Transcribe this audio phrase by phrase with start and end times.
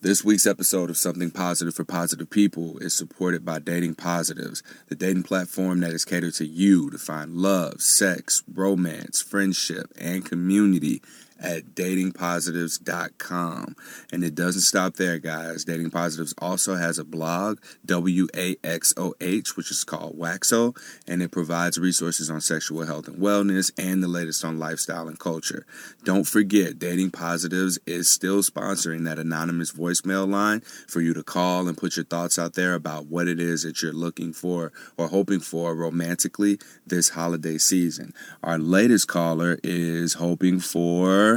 [0.00, 4.94] This week's episode of Something Positive for Positive People is supported by Dating Positives, the
[4.94, 11.02] dating platform that is catered to you to find love, sex, romance, friendship, and community
[11.40, 13.76] at datingpositives.com.
[14.12, 15.64] And it doesn't stop there, guys.
[15.64, 20.74] Dating Positives also has a blog, W A X O H, which is called Waxo,
[21.06, 25.18] and it provides resources on sexual health and wellness and the latest on lifestyle and
[25.18, 25.66] culture.
[26.04, 31.68] Don't forget, Dating Positives is still sponsoring that anonymous voicemail line for you to call
[31.68, 35.08] and put your thoughts out there about what it is that you're looking for or
[35.08, 38.14] hoping for romantically this holiday season.
[38.42, 41.27] Our latest caller is hoping for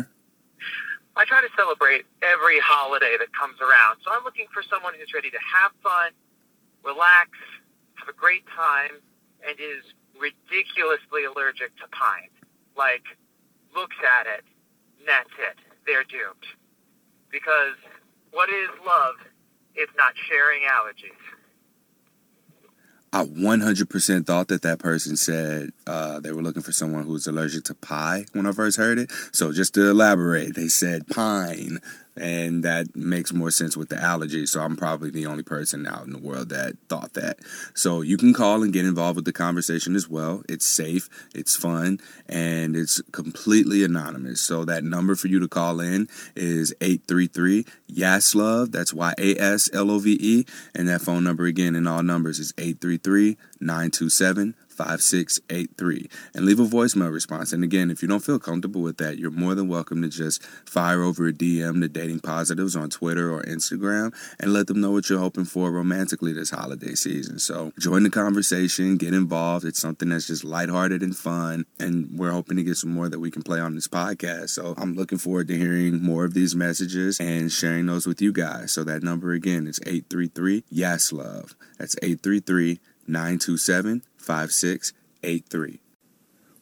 [1.16, 4.00] I try to celebrate every holiday that comes around.
[4.04, 6.12] So I'm looking for someone who's ready to have fun,
[6.84, 7.30] relax,
[7.96, 9.04] have a great time,
[9.46, 9.84] and is
[10.16, 12.32] ridiculously allergic to pine.
[12.78, 13.04] Like,
[13.76, 14.46] looks at it,
[15.00, 15.60] and that's it.
[15.86, 16.48] They're doomed.
[17.32, 17.76] Because
[18.32, 19.16] what is love
[19.76, 21.20] if not sharing allergies?
[23.14, 27.28] I 100% thought that that person said uh, they were looking for someone who was
[27.28, 29.12] allergic to pie when I first heard it.
[29.34, 31.80] So just to elaborate, they said pine
[32.16, 34.46] and that makes more sense with the allergy.
[34.46, 37.40] So I'm probably the only person out in the world that thought that.
[37.74, 40.44] So you can call and get involved with the conversation as well.
[40.50, 44.42] It's safe, it's fun, and it's completely anonymous.
[44.42, 48.72] So that number for you to call in is 833 YASLOVE.
[48.72, 50.46] That's Y A S L O V E.
[50.76, 56.64] And that phone number again in all numbers is 833 927 5683 and leave a
[56.64, 57.54] voicemail response.
[57.54, 60.44] And again, if you don't feel comfortable with that, you're more than welcome to just
[60.66, 64.92] fire over a DM to Dating Positives on Twitter or Instagram and let them know
[64.92, 67.38] what you're hoping for romantically this holiday season.
[67.38, 69.66] So join the conversation, get involved.
[69.66, 71.66] It's something that's just lighthearted and fun.
[71.80, 74.50] And we're hoping to get some more that we can play on this podcast.
[74.50, 78.34] So I'm looking forward to hearing more of these messages and sharing those with you
[78.34, 78.72] guys.
[78.72, 81.56] So that number again is 833 Yes Love.
[81.78, 85.80] That's 833 927 5683.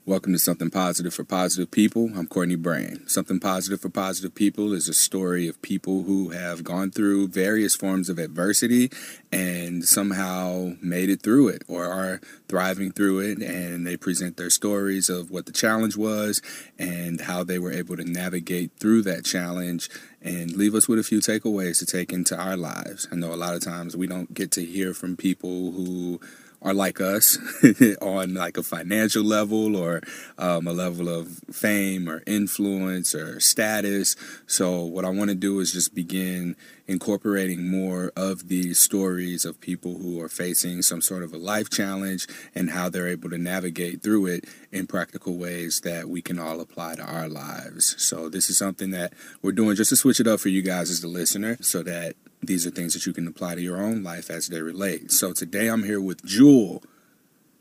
[0.05, 2.09] Welcome to Something Positive for Positive People.
[2.15, 3.07] I'm Courtney Brame.
[3.07, 7.75] Something Positive for Positive People is a story of people who have gone through various
[7.75, 8.89] forms of adversity
[9.31, 13.37] and somehow made it through it or are thriving through it.
[13.37, 16.41] And they present their stories of what the challenge was
[16.79, 19.91] and how they were able to navigate through that challenge
[20.23, 23.07] and leave us with a few takeaways to take into our lives.
[23.11, 26.19] I know a lot of times we don't get to hear from people who
[26.61, 27.37] are like us
[28.01, 30.01] on like a financial level or
[30.37, 34.15] um, a level of fame or influence or status.
[34.45, 36.55] So what I want to do is just begin
[36.89, 41.69] incorporating more of these stories of people who are facing some sort of a life
[41.69, 46.39] challenge and how they're able to navigate through it in practical ways that we can
[46.39, 47.95] all apply to our lives.
[48.03, 49.13] So this is something that
[49.43, 52.15] we're doing just to switch it up for you guys as the listener so that
[52.41, 55.11] these are things that you can apply to your own life as they relate.
[55.11, 56.81] So today I'm here with Jewell.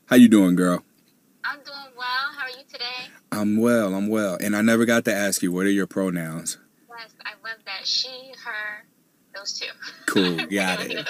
[0.06, 0.84] How you doing, girl?
[1.44, 2.32] I'm doing well.
[2.34, 3.12] How are you today?
[3.30, 3.94] I'm well.
[3.94, 4.38] I'm well.
[4.40, 6.56] And I never got to ask you, what are your pronouns?
[6.88, 7.86] Yes, I love that.
[7.86, 8.84] She, her,
[9.48, 9.66] those two.
[10.06, 10.36] Cool.
[10.50, 11.08] Got it.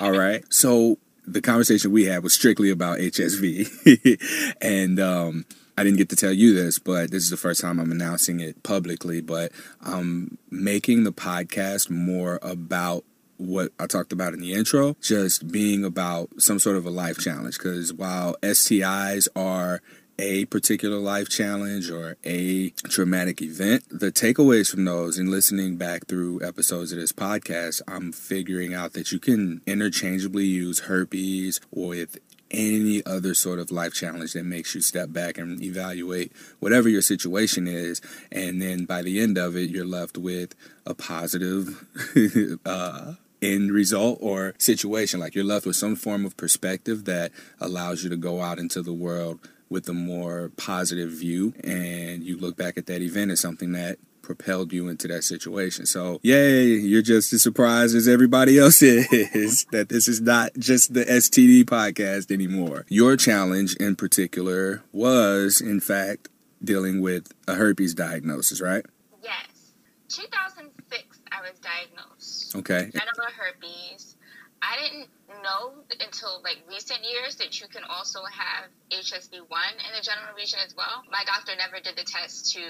[0.00, 0.44] All right.
[0.52, 5.44] So the conversation we had was strictly about HSV, and um,
[5.76, 8.40] I didn't get to tell you this, but this is the first time I'm announcing
[8.40, 9.20] it publicly.
[9.20, 13.04] But I'm making the podcast more about
[13.36, 17.18] what I talked about in the intro, just being about some sort of a life
[17.18, 17.58] challenge.
[17.58, 19.80] Because while STIs are
[20.18, 26.06] a particular life challenge or a traumatic event, the takeaways from those and listening back
[26.06, 32.18] through episodes of this podcast, I'm figuring out that you can interchangeably use herpes with
[32.50, 37.02] any other sort of life challenge that makes you step back and evaluate whatever your
[37.02, 38.00] situation is.
[38.32, 40.54] And then by the end of it, you're left with
[40.86, 41.84] a positive
[42.66, 45.20] uh, end result or situation.
[45.20, 48.82] Like you're left with some form of perspective that allows you to go out into
[48.82, 51.54] the world with a more positive view.
[51.62, 55.86] And you look back at that event as something that propelled you into that situation.
[55.86, 60.92] So, yay, you're just as surprised as everybody else is that this is not just
[60.92, 62.84] the STD podcast anymore.
[62.88, 66.28] Your challenge in particular was, in fact,
[66.62, 68.84] dealing with a herpes diagnosis, right?
[69.22, 69.72] Yes.
[70.08, 72.56] 2006, I was diagnosed.
[72.56, 72.90] Okay.
[72.92, 74.16] Genital herpes.
[74.60, 75.08] I didn't
[75.42, 80.58] know until like recent years that you can also have HSV1 in the genital region
[80.64, 81.02] as well.
[81.10, 82.60] My doctor never did the test to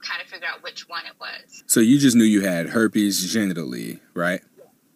[0.00, 1.62] kind of figure out which one it was.
[1.66, 4.40] So you just knew you had herpes genitally, right?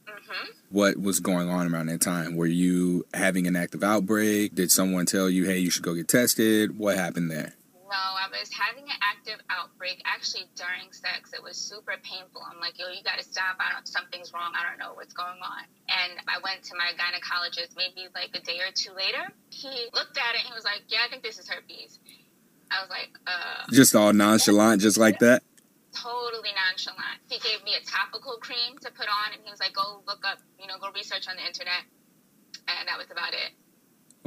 [0.07, 2.37] hmm What was going on around that time?
[2.37, 4.55] Were you having an active outbreak?
[4.55, 6.79] Did someone tell you, hey, you should go get tested?
[6.79, 7.55] What happened there?
[7.87, 11.31] No, I was having an active outbreak actually during sex.
[11.33, 12.43] It was super painful.
[12.43, 13.63] I'm like, yo, you got to stop.
[13.63, 14.51] I don't, something's wrong.
[14.59, 15.63] I don't know what's going on.
[15.87, 19.31] And I went to my gynecologist maybe like a day or two later.
[19.51, 22.03] He looked at it and he was like, yeah, I think this is herpes.
[22.75, 23.71] I was like, uh.
[23.71, 25.47] Just all nonchalant, just like that?
[25.95, 27.23] Totally nonchalant.
[27.31, 30.27] He gave me a topical cream to put on and he was like, go look
[30.27, 31.87] up, you know, go research on the internet.
[32.67, 33.55] And that was about it.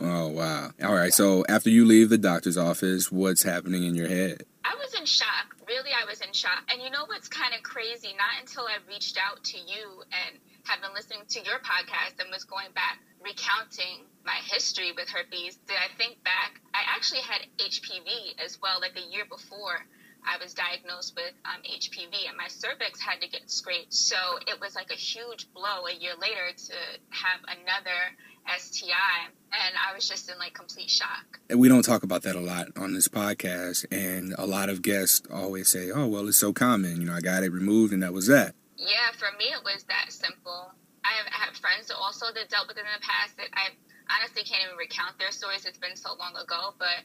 [0.02, 0.72] Oh wow!
[0.84, 1.14] All right.
[1.14, 4.44] So after you leave the doctor's office, what's happening in your head?
[4.64, 5.56] I was in shock.
[5.68, 6.64] Really, I was in shock.
[6.70, 8.10] And you know what's kind of crazy?
[8.18, 12.30] Not until I reached out to you and have been listening to your podcast and
[12.32, 16.62] was going back recounting my history with herpes did I think back.
[16.74, 19.86] I actually had HPV as well, like a year before.
[20.26, 23.94] I was diagnosed with um, HPV and my cervix had to get scraped.
[23.94, 24.18] So
[24.48, 26.78] it was like a huge blow a year later to
[27.10, 28.00] have another
[28.48, 29.28] STI.
[29.52, 31.40] And I was just in like complete shock.
[31.50, 33.86] And we don't talk about that a lot on this podcast.
[33.92, 37.02] And a lot of guests always say, oh, well, it's so common.
[37.02, 38.56] You know, I got it removed and that was that.
[38.78, 40.72] Yeah, for me, it was that simple.
[41.04, 43.70] I have, I have friends also that dealt with it in the past that I
[44.10, 45.66] honestly can't even recount their stories.
[45.66, 46.74] It's been so long ago.
[46.78, 47.04] But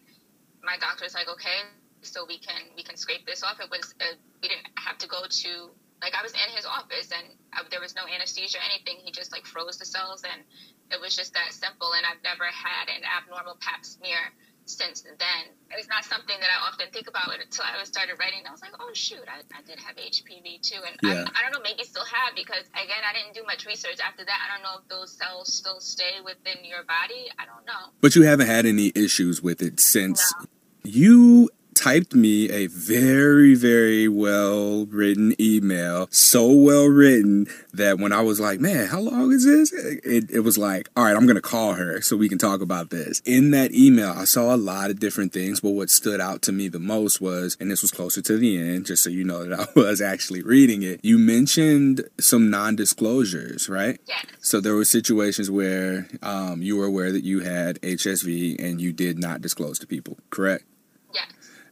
[0.62, 1.64] my doctor's like, okay,
[2.02, 3.60] so we can we can scrape this off.
[3.60, 5.70] It was a, we didn't have to go to
[6.02, 9.02] like I was in his office and I, there was no anesthesia or anything.
[9.04, 10.42] He just like froze the cells and
[10.90, 11.92] it was just that simple.
[11.96, 14.32] And I've never had an abnormal Pap smear
[14.66, 15.42] since then.
[15.70, 18.40] It's not something that I often think about until I was started writing.
[18.48, 21.24] I was like, oh shoot, I, I did have HPV too, and yeah.
[21.26, 24.24] I, I, don't know, maybe still have because again, I didn't do much research after
[24.24, 24.38] that.
[24.44, 27.28] I don't know if those cells still stay within your body.
[27.38, 27.92] I don't know.
[28.00, 30.46] But you haven't had any issues with it since no.
[30.84, 36.08] you typed me a very, very well written email.
[36.10, 39.72] So well written that when I was like, man, how long is this?
[39.72, 42.60] It, it was like, all right, I'm going to call her so we can talk
[42.60, 43.20] about this.
[43.24, 46.52] In that email, I saw a lot of different things, but what stood out to
[46.52, 49.44] me the most was, and this was closer to the end, just so you know
[49.44, 53.98] that I was actually reading it, you mentioned some non disclosures, right?
[54.06, 54.24] Yes.
[54.40, 58.92] So there were situations where um, you were aware that you had HSV and you
[58.92, 60.64] did not disclose to people, correct?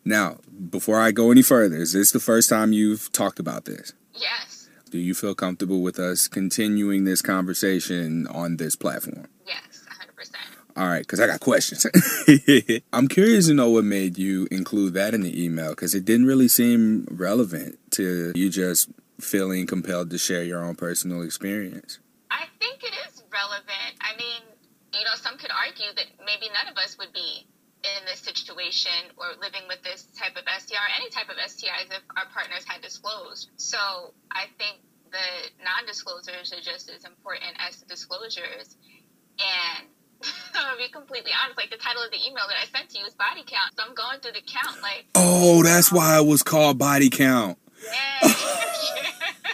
[0.05, 0.39] Now,
[0.71, 3.93] before I go any further, is this the first time you've talked about this?
[4.15, 4.69] Yes.
[4.91, 9.29] Do you feel comfortable with us continuing this conversation on this platform?
[9.47, 9.85] Yes,
[10.19, 10.35] 100%.
[10.77, 11.87] All right, because I got questions.
[12.93, 16.27] I'm curious to know what made you include that in the email because it didn't
[16.27, 18.91] really seem relevant to you just
[19.21, 21.99] feeling compelled to share your own personal experience.
[22.31, 23.97] I think it is relevant.
[24.01, 24.43] I mean,
[24.93, 27.47] you know, some could argue that maybe none of us would be
[27.83, 31.91] in this situation or living with this type of STI or any type of STIs
[31.91, 33.51] if our partners had disclosed.
[33.57, 33.79] So
[34.31, 34.79] I think
[35.11, 35.27] the
[35.65, 38.77] non disclosures are just as important as the disclosures.
[39.43, 39.91] And
[40.23, 43.07] to be completely honest, like the title of the email that I sent to you
[43.07, 43.75] is body count.
[43.77, 47.59] So I'm going through the count like Oh, that's why it was called body count.
[47.83, 48.33] Yeah.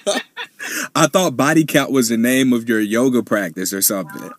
[0.94, 4.30] I thought body count was the name of your yoga practice or something.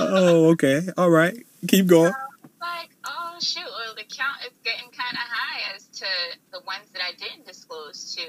[0.00, 0.82] Oh, okay.
[0.96, 1.36] All right.
[1.68, 2.12] Keep going.
[2.60, 6.06] like, oh shoot, well, the count is getting kind of high as to
[6.52, 8.22] the ones that I didn't disclose to.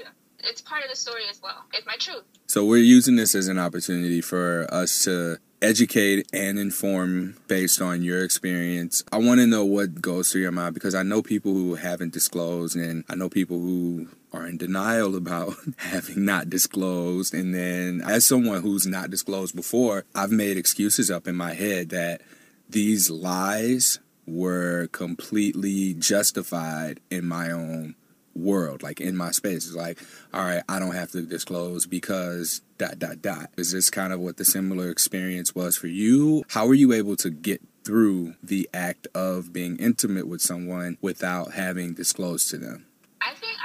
[0.44, 1.64] It's part of the story as well.
[1.72, 2.24] It's my truth.
[2.46, 8.02] So we're using this as an opportunity for us to educate and inform based on
[8.02, 9.04] your experience.
[9.12, 12.12] I want to know what goes through your mind because I know people who haven't
[12.12, 17.34] disclosed and I know people who are in denial about having not disclosed.
[17.34, 21.90] And then, as someone who's not disclosed before, I've made excuses up in my head
[21.90, 22.22] that
[22.68, 27.94] these lies were completely justified in my own
[28.34, 29.66] world, like in my space.
[29.66, 29.98] It's like,
[30.32, 33.50] all right, I don't have to disclose because dot dot dot.
[33.56, 36.44] Is this kind of what the similar experience was for you?
[36.48, 41.52] How were you able to get through the act of being intimate with someone without
[41.52, 42.86] having disclosed to them?
[43.20, 43.56] I think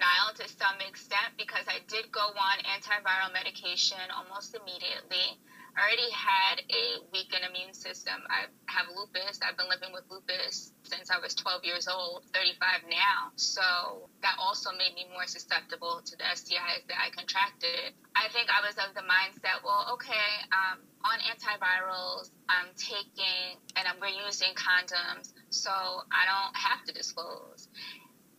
[0.00, 5.36] denial to some extent because I did go on antiviral medication almost immediately.
[5.76, 8.16] I already had a weakened immune system.
[8.26, 9.38] I have lupus.
[9.44, 13.30] I've been living with lupus since I was 12 years old, 35 now.
[13.36, 17.94] So that also made me more susceptible to the STIs that I contracted.
[18.16, 23.86] I think I was of the mindset, well, okay, um, on antivirals, I'm taking and
[23.86, 27.68] I'm, we're using condoms, so I don't have to disclose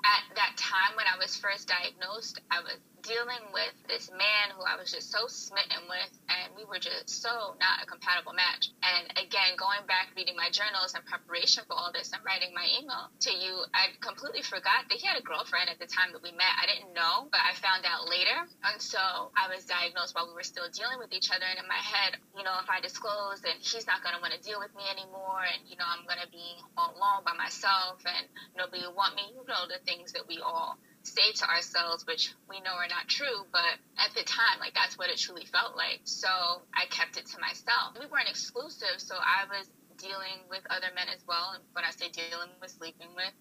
[0.06, 4.64] at that time when I was first diagnosed, I was dealing with this man who
[4.64, 8.70] I was just so smitten with, and we were just so not a compatible match.
[8.82, 12.66] And again, going back, reading my journals in preparation for all this and writing my
[12.80, 16.22] email to you, I completely forgot that he had a girlfriend at the time that
[16.22, 16.54] we met.
[16.62, 18.46] I didn't know, but I found out later.
[18.64, 19.02] And so
[19.34, 21.46] I was diagnosed while we were still dealing with each other.
[21.46, 24.34] And in my head, you know, if I disclose, then he's not going to want
[24.38, 25.42] to deal with me anymore.
[25.42, 29.18] And, you know, I'm going to be all alone by myself and nobody will want
[29.18, 29.26] me.
[29.34, 33.08] You know, the things that we all say to ourselves, which we know are not
[33.08, 36.02] true, but at the time, like that's what it truly felt like.
[36.06, 36.30] So
[36.74, 37.98] I kept it to myself.
[37.98, 41.58] We weren't exclusive, so I was dealing with other men as well.
[41.58, 43.34] And when I say dealing with, sleeping with,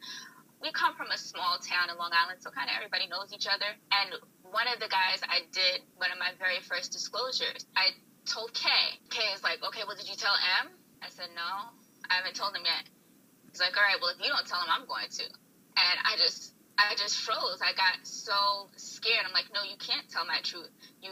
[0.60, 3.48] we come from a small town in Long Island, so kind of everybody knows each
[3.48, 3.68] other.
[3.92, 4.12] And
[4.44, 7.96] one of the guys I did one of my very first disclosures, I
[8.28, 9.00] told Kay.
[9.08, 10.68] Kay is like, okay, well, did you tell M?
[11.00, 11.72] I said, no,
[12.08, 12.84] I haven't told him yet.
[13.52, 15.24] He's like, all right, well, if you don't tell him, I'm going to.
[15.24, 17.60] And I just I just froze.
[17.60, 19.24] I got so scared.
[19.26, 20.70] I'm like, no, you can't tell my truth.
[21.02, 21.10] You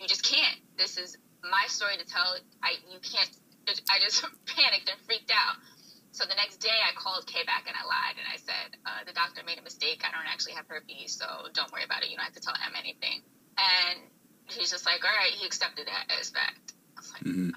[0.00, 0.58] you just can't.
[0.76, 2.34] This is my story to tell.
[2.62, 3.30] I you can't.
[3.90, 5.56] I just panicked and freaked out.
[6.10, 9.02] So the next day, I called Kay back and I lied and I said uh,
[9.06, 10.02] the doctor made a mistake.
[10.06, 12.10] I don't actually have herpes, so don't worry about it.
[12.10, 13.22] You don't have to tell him anything.
[13.58, 13.98] And
[14.46, 15.34] he's just like, all right.
[15.34, 16.74] He accepted that as fact.
[16.94, 17.50] I was like, mm-hmm.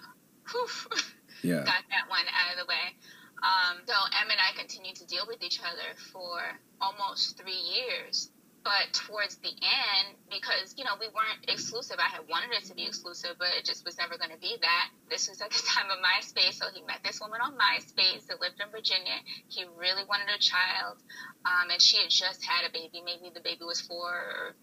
[0.50, 0.70] whew.
[1.44, 1.62] Yeah.
[1.62, 2.98] Got that one out of the way.
[3.44, 6.42] Um, so Em and I continued to deal with each other for
[6.82, 8.30] almost three years.
[8.64, 12.76] But towards the end, because you know we weren't exclusive, I had wanted it to
[12.76, 14.90] be exclusive, but it just was never going to be that.
[15.10, 18.42] This was at the time of MySpace, so he met this woman on MySpace that
[18.42, 19.24] lived in Virginia.
[19.48, 21.00] He really wanted a child,
[21.46, 23.00] um, and she had just had a baby.
[23.06, 24.56] Maybe the baby was four or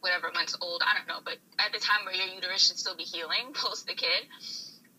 [0.00, 0.82] whatever months old.
[0.82, 3.86] I don't know, but at the time where your uterus should still be healing post
[3.86, 4.26] the kid.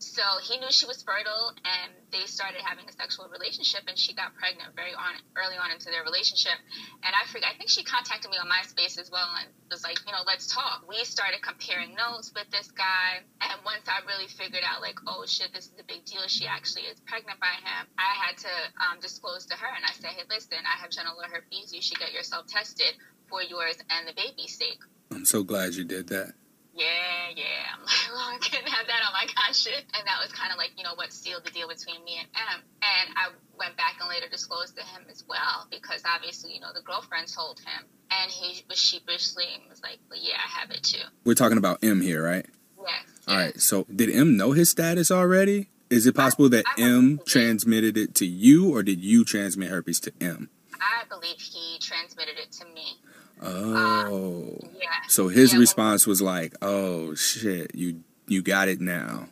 [0.04, 4.12] So he knew she was fertile, and they started having a sexual relationship, and she
[4.12, 6.54] got pregnant very on early on into their relationship.
[7.00, 9.98] And I forget, I think she contacted me on MySpace as well, and was like,
[10.04, 10.84] you know, let's talk.
[10.84, 15.24] We started comparing notes with this guy, and once I really figured out, like, oh
[15.24, 16.28] shit, this is a big deal.
[16.28, 17.88] She actually is pregnant by him.
[17.96, 21.24] I had to um, disclose to her, and I said, hey, listen, I have genital
[21.24, 21.72] herpes.
[21.72, 22.92] You should get yourself tested
[23.32, 24.84] for yours and the baby's sake.
[25.10, 26.36] I'm so glad you did that
[26.74, 27.72] yeah, yeah.
[27.72, 29.86] I'm like, well, I couldn't have that on my conscience.
[29.94, 32.28] And that was kind of like, you know, what sealed the deal between me and
[32.34, 32.60] M.
[32.82, 33.28] And I
[33.58, 37.28] went back and later disclosed to him as well, because obviously, you know, the girlfriend
[37.32, 37.86] told him.
[38.10, 41.02] And he was sheepishly and was like, well, yeah, I have it too.
[41.24, 42.46] We're talking about M here, right?
[42.78, 43.04] Yes.
[43.26, 43.44] All yes.
[43.44, 43.60] right.
[43.60, 45.68] So did M know his status already?
[45.90, 50.00] Is it possible that I M transmitted it to you, or did you transmit herpes
[50.00, 50.50] to M?
[50.80, 52.98] I believe he transmitted it to me.
[53.42, 54.58] Oh.
[54.62, 54.86] Uh, yeah.
[55.08, 59.28] So his yeah, response was like, "Oh shit, you you got it now."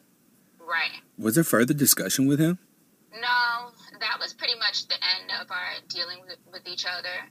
[0.58, 1.00] Right.
[1.18, 2.58] Was there further discussion with him?
[3.12, 7.30] No, that was pretty much the end of our dealing with, with each other.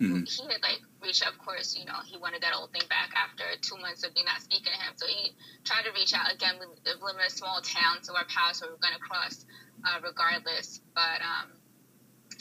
[0.00, 0.24] Mm-hmm.
[0.24, 3.44] He had like reached, of course, you know, he wanted that old thing back after
[3.60, 4.92] two months of me not speaking to him.
[4.96, 5.32] So he
[5.64, 6.54] tried to reach out again.
[6.58, 9.44] We live in a small town, so our paths were going to cross
[9.84, 10.80] uh, regardless.
[10.94, 11.52] But um,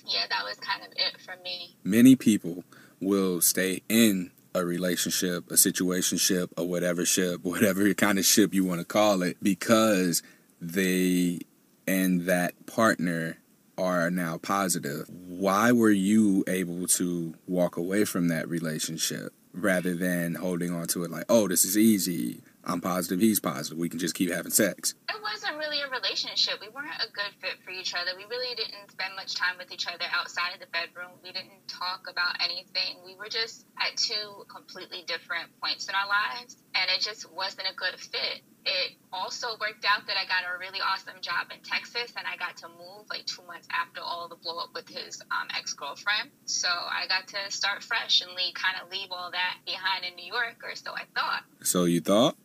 [0.08, 1.76] yeah, that was kind of it for me.
[1.84, 2.64] Many people
[3.02, 8.54] will stay in a relationship, a situation ship, or whatever ship, whatever kind of ship
[8.54, 10.22] you want to call it, because
[10.60, 11.40] they
[11.88, 13.38] and that partner
[13.78, 15.10] are now positive.
[15.10, 21.04] Why were you able to walk away from that relationship rather than holding on to
[21.04, 22.42] it like, oh, this is easy?
[22.64, 23.78] I'm positive, he's positive.
[23.78, 24.94] We can just keep having sex.
[25.10, 26.62] It wasn't really a relationship.
[26.62, 28.12] We weren't a good fit for each other.
[28.18, 31.12] We really didn't spend much time with each other outside of the bedroom.
[31.24, 33.02] We didn't talk about anything.
[33.06, 37.68] We were just at two completely different points in our lives, and it just wasn't
[37.72, 38.46] a good fit.
[38.64, 42.38] It also worked out that I got a really awesome job in Texas, and I
[42.38, 45.74] got to move like two months after all the blow up with his um, ex
[45.74, 46.30] girlfriend.
[46.46, 50.16] So I got to start fresh and leave, kind of leave all that behind in
[50.16, 51.42] New York, or so I thought.
[51.64, 52.38] So you thought?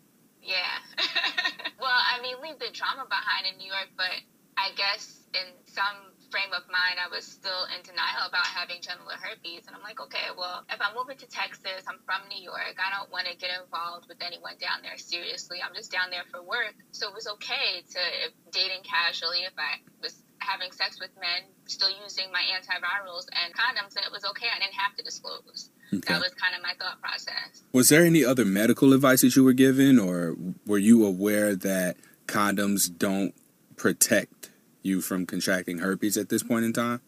[0.46, 0.78] Yeah.
[1.82, 4.14] well, I mean, leave the drama behind in New York, but
[4.56, 9.10] I guess in some frame of mind, I was still in denial about having genital
[9.10, 9.66] herpes.
[9.66, 12.78] And I'm like, okay, well, if I'm moving to Texas, I'm from New York.
[12.78, 15.58] I don't want to get involved with anyone down there seriously.
[15.62, 16.74] I'm just down there for work.
[16.94, 18.02] So it was okay to
[18.50, 20.14] dating casually if I was
[20.46, 24.46] having sex with men, still using my antivirals and condoms, and it was okay.
[24.54, 25.70] I didn't have to disclose.
[25.92, 26.12] Okay.
[26.12, 27.62] That was kind of my thought process.
[27.72, 30.36] Was there any other medical advice that you were given, or
[30.66, 33.34] were you aware that condoms don't
[33.76, 34.50] protect
[34.82, 37.00] you from contracting herpes at this point in time?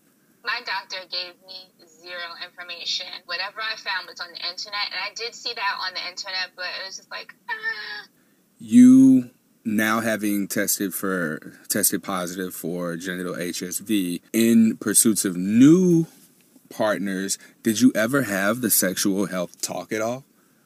[0.44, 3.06] My doctor gave me zero information.
[3.26, 6.50] Whatever I found was on the internet, and I did see that on the internet,
[6.56, 8.08] but it was just like, ah.
[8.60, 9.30] You
[9.68, 16.06] now having tested for tested positive for genital HSV in pursuits of new
[16.70, 20.24] partners, did you ever have the sexual health talk at all?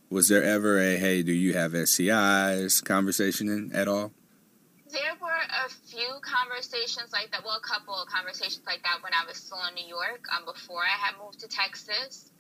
[0.09, 4.13] Was there ever a hey, do you have STIs conversation at all?
[4.91, 7.43] There were a few conversations like that.
[7.45, 10.45] Well, a couple of conversations like that when I was still in New York, um,
[10.45, 12.31] before I had moved to Texas.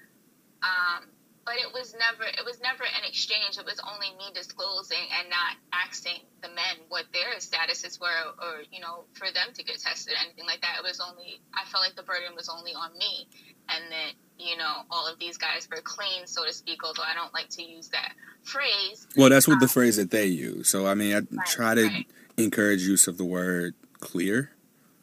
[0.62, 1.08] Um,
[1.44, 3.58] but it was never it was never an exchange.
[3.58, 8.62] It was only me disclosing and not asking the men what their statuses were, or
[8.70, 10.78] you know, for them to get tested, or anything like that.
[10.78, 13.26] It was only I felt like the burden was only on me,
[13.68, 16.84] and that you know all of these guys were clean, so to speak.
[16.84, 18.12] Although I don't like to use that
[18.44, 19.06] phrase.
[19.16, 20.68] Well, that's what um, the phrase that they use.
[20.68, 22.06] So I mean, I right, try to right.
[22.36, 24.52] encourage use of the word clear.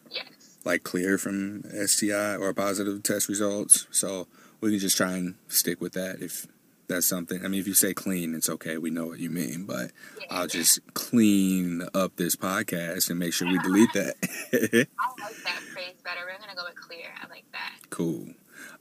[0.09, 0.57] Yes.
[0.63, 3.87] Like clear from STI or positive test results.
[3.91, 4.27] So
[4.61, 6.47] we can just try and stick with that if
[6.87, 7.45] that's something.
[7.45, 8.77] I mean, if you say clean, it's okay.
[8.77, 9.91] We know what you mean, but
[10.29, 14.15] I'll just clean up this podcast and make sure we delete that.
[14.53, 16.21] I like that phrase better.
[16.25, 17.13] We're gonna go with clear.
[17.21, 17.75] I like that.
[17.89, 18.33] Cool.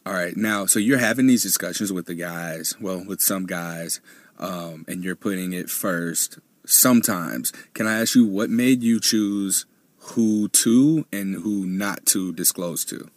[0.05, 2.75] All right, now so you're having these discussions with the guys.
[2.81, 4.01] Well, with some guys,
[4.39, 6.39] um, and you're putting it first.
[6.65, 9.65] Sometimes, can I ask you what made you choose
[9.99, 13.11] who to and who not to disclose to?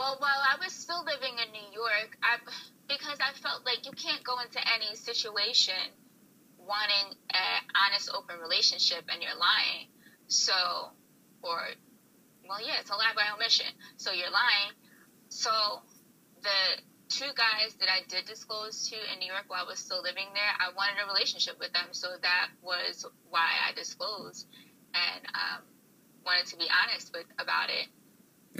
[0.00, 2.40] Well, while I was still living in New York, I
[2.88, 5.76] because I felt like you can't go into any situation
[6.56, 9.92] wanting an honest, open relationship and you're lying.
[10.26, 10.56] So,
[11.42, 11.60] or,
[12.48, 13.68] well, yeah, it's a lie by omission.
[13.98, 14.72] So you're lying.
[15.28, 15.52] So
[16.40, 16.80] the
[17.10, 20.32] two guys that I did disclose to in New York while I was still living
[20.32, 21.92] there, I wanted a relationship with them.
[21.92, 24.48] So that was why I disclosed
[24.94, 25.60] and um,
[26.24, 27.84] wanted to be honest with about it.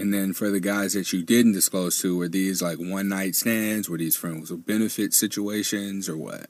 [0.01, 3.37] And then for the guys that you didn't disclose to, were these like one night
[3.37, 3.87] stands?
[3.87, 6.47] Were these friends with benefit situations or what?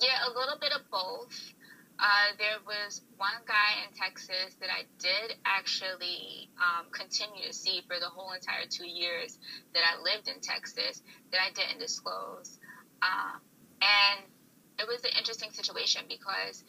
[0.00, 1.54] Yeah, a little bit of both.
[2.00, 7.80] Uh, there was one guy in Texas that I did actually um, continue to see
[7.86, 9.38] for the whole entire two years
[9.72, 12.58] that I lived in Texas that I didn't disclose.
[13.00, 13.38] Uh,
[13.80, 14.26] and
[14.80, 16.64] it was an interesting situation because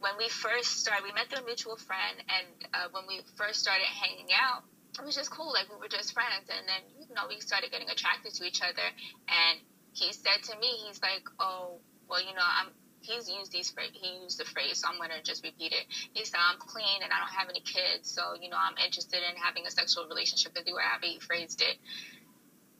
[0.00, 3.60] when we first started, we met through a mutual friend, and uh, when we first
[3.60, 4.64] started hanging out,
[4.96, 5.52] it was just cool.
[5.52, 8.62] Like we were just friends, and then you know we started getting attracted to each
[8.62, 8.86] other.
[9.28, 9.60] And
[9.92, 11.78] he said to me, he's like, "Oh,
[12.08, 13.90] well, you know, I'm." He's used these phrase.
[13.94, 15.86] He used the phrase, so I'm gonna just repeat it.
[16.12, 19.22] He said, "I'm clean and I don't have any kids, so you know I'm interested
[19.22, 21.78] in having a sexual relationship with you." Or however he phrased it.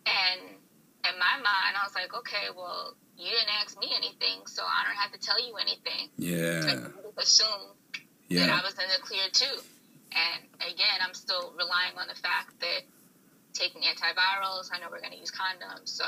[0.05, 0.41] And
[1.07, 4.85] in my mind, I was like, "Okay, well, you didn't ask me anything, so I
[4.87, 6.91] don't have to tell you anything." Yeah.
[7.17, 7.75] Assume
[8.29, 8.47] yeah.
[8.47, 9.63] that I was in the clear too.
[10.13, 12.81] And again, I'm still relying on the fact that
[13.53, 15.89] taking antivirals, I know we're going to use condoms.
[15.89, 16.05] So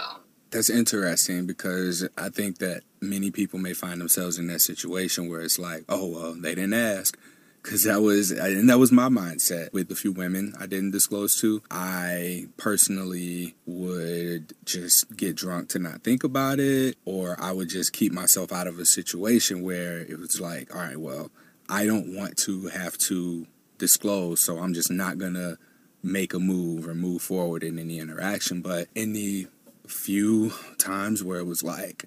[0.51, 5.41] that's interesting because I think that many people may find themselves in that situation where
[5.41, 7.17] it's like, oh, well, they didn't ask.
[7.63, 11.39] Because that was, and that was my mindset with a few women I didn't disclose
[11.43, 11.63] to.
[11.71, 17.93] I personally would just get drunk to not think about it, or I would just
[17.93, 21.31] keep myself out of a situation where it was like, all right, well,
[21.69, 23.47] I don't want to have to
[23.81, 25.59] disclose, so I'm just not gonna
[26.03, 28.63] make a move or move forward in any interaction.
[28.63, 29.49] But in the
[29.87, 32.05] few times where it was like,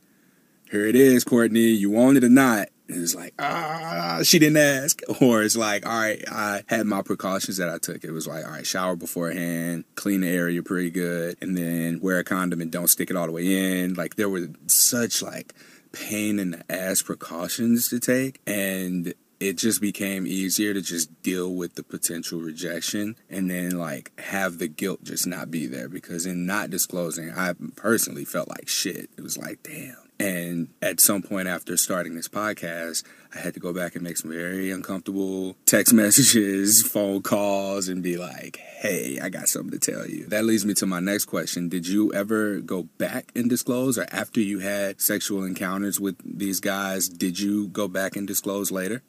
[0.71, 2.69] here it is, Courtney, you want it or not?
[2.88, 5.01] And it's like, ah, she didn't ask.
[5.21, 8.03] Or it's like, all right, I had my precautions that I took.
[8.03, 12.19] It was like, all right, shower beforehand, clean the area pretty good, and then wear
[12.19, 13.93] a condom and don't stick it all the way in.
[13.93, 15.53] Like, there were such like
[15.91, 18.41] pain in the ass precautions to take.
[18.45, 24.17] And it just became easier to just deal with the potential rejection and then like
[24.17, 28.67] have the guilt just not be there because in not disclosing i personally felt like
[28.67, 29.10] shit.
[29.17, 29.97] It was like damn.
[30.19, 33.03] And at some point after starting this podcast
[33.36, 38.01] i had to go back and make some very uncomfortable text messages phone calls and
[38.01, 40.25] be like hey i got something to tell you.
[40.27, 41.67] That leads me to my next question.
[41.67, 46.62] Did you ever go back and disclose or after you had sexual encounters with these
[46.62, 49.03] guys did you go back and disclose later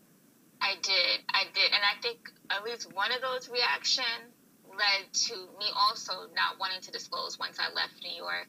[0.61, 1.21] I did.
[1.29, 1.73] I did.
[1.73, 2.19] And I think
[2.51, 4.33] at least one of those reactions
[4.69, 8.49] led to me also not wanting to disclose once I left New York.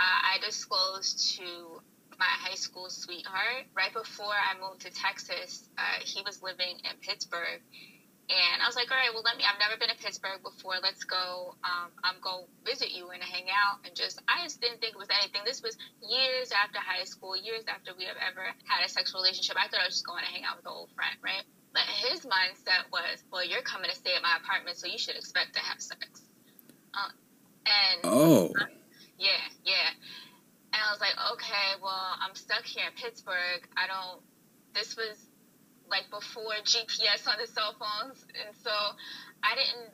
[0.00, 1.80] Uh, I disclosed to
[2.18, 5.68] my high school sweetheart right before I moved to Texas.
[5.78, 7.60] Uh, he was living in Pittsburgh
[8.28, 10.76] and I was like, all right, well, let me, I've never been to Pittsburgh before.
[10.84, 11.56] Let's go.
[11.64, 13.80] Um, I'm going to visit you and hang out.
[13.88, 15.48] And just, I just didn't think it was anything.
[15.48, 19.56] This was years after high school, years after we have ever had a sexual relationship.
[19.56, 21.40] I thought I was just going to hang out with an old friend, right?
[21.72, 25.16] But his mindset was, well, you're coming to stay at my apartment, so you should
[25.16, 26.20] expect to have sex.
[26.92, 27.12] Uh,
[27.64, 28.52] and oh,
[29.16, 29.88] yeah, yeah.
[30.76, 33.64] And I was like, okay, well, I'm stuck here in Pittsburgh.
[33.72, 34.20] I don't.
[34.74, 35.16] This was
[35.90, 38.70] like before GPS on the cell phones, and so
[39.42, 39.92] I didn't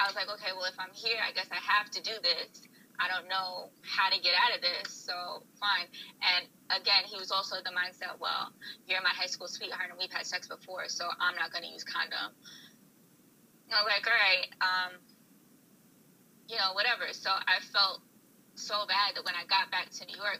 [0.00, 2.66] I was like, okay, well, if I'm here, I guess I have to do this.
[2.98, 5.86] I don't know how to get out of this, so fine.
[6.22, 8.54] And again, he was also the mindset, well,
[8.86, 11.70] you're my high school sweetheart and we've had sex before, so I'm not going to
[11.70, 12.34] use condom.
[13.72, 14.92] I was like, all right, um,
[16.46, 17.10] you know, whatever.
[17.10, 18.02] So I felt
[18.54, 20.38] so bad that when I got back to New York,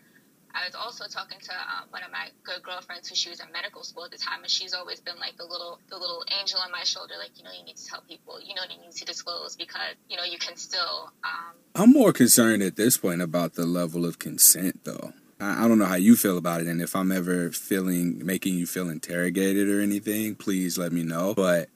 [0.55, 3.51] I was also talking to um, one of my good girlfriends who she was in
[3.53, 6.61] medical school at the time, and she's always been like the little the little angel
[6.61, 8.93] on my shoulder, like you know you need to tell people, you know you need
[8.93, 11.13] to disclose because you know you can still.
[11.25, 15.13] Um, I'm more concerned at this point about the level of consent, though.
[15.41, 18.55] I, I don't know how you feel about it, and if I'm ever feeling making
[18.55, 21.35] you feel interrogated or anything, please let me know.
[21.35, 21.69] But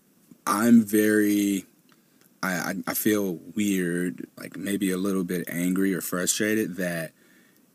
[0.47, 1.67] I'm very
[2.43, 7.13] I, I feel weird, like maybe a little bit angry or frustrated that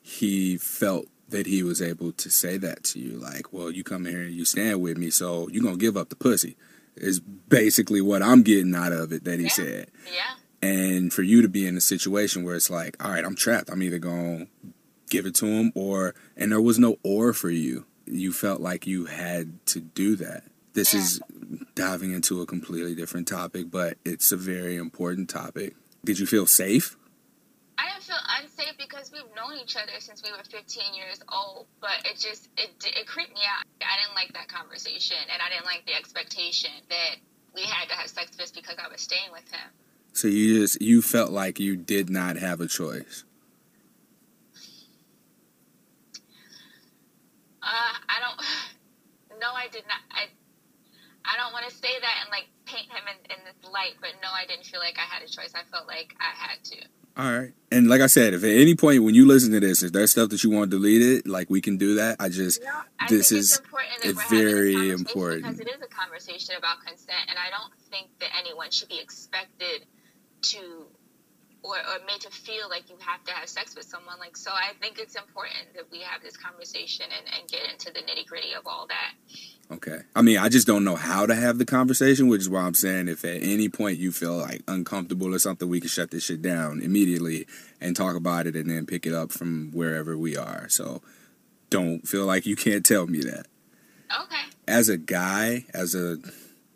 [0.03, 3.17] he felt that he was able to say that to you.
[3.17, 6.09] Like, well, you come here and you stand with me, so you're to give up
[6.09, 6.57] the pussy,
[6.95, 9.51] is basically what I'm getting out of it that he yeah.
[9.51, 9.91] said.
[10.13, 10.35] Yeah.
[10.61, 13.69] And for you to be in a situation where it's like, all right, I'm trapped.
[13.69, 14.47] I'm either to
[15.09, 17.85] give it to him or, and there was no or for you.
[18.05, 20.43] You felt like you had to do that.
[20.73, 20.99] This yeah.
[20.99, 21.21] is
[21.75, 25.75] diving into a completely different topic, but it's a very important topic.
[26.03, 26.97] Did you feel safe?
[27.83, 31.67] I didn't feel unsafe because we've known each other since we were 15 years old,
[31.81, 33.65] but it just it it creeped me out.
[33.81, 37.15] I didn't like that conversation, and I didn't like the expectation that
[37.53, 39.67] we had to have sex just because I was staying with him.
[40.13, 43.25] So you just you felt like you did not have a choice.
[47.61, 48.39] Uh, I don't.
[49.41, 49.99] No, I did not.
[50.09, 50.31] I
[51.25, 54.11] I don't want to say that and like paint him in, in this light, but
[54.21, 55.51] no, I didn't feel like I had a choice.
[55.51, 56.77] I felt like I had to.
[57.15, 57.51] All right.
[57.71, 60.11] And like I said, if at any point when you listen to this, if there's
[60.11, 62.17] stuff that you want deleted, like we can do that.
[62.19, 63.61] I just no, I this is
[64.03, 68.29] it's very important because it is a conversation about consent, and I don't think that
[68.37, 69.85] anyone should be expected
[70.43, 70.87] to
[71.63, 74.19] or, or made to feel like you have to have sex with someone.
[74.19, 77.91] Like so, I think it's important that we have this conversation and, and get into
[77.91, 79.13] the nitty gritty of all that.
[79.71, 79.99] Okay.
[80.15, 82.73] I mean, I just don't know how to have the conversation, which is why I'm
[82.73, 86.25] saying if at any point you feel like uncomfortable or something, we can shut this
[86.25, 87.47] shit down immediately
[87.79, 90.67] and talk about it and then pick it up from wherever we are.
[90.69, 91.01] So
[91.69, 93.47] don't feel like you can't tell me that.
[94.21, 94.41] Okay.
[94.67, 96.17] As a guy, as a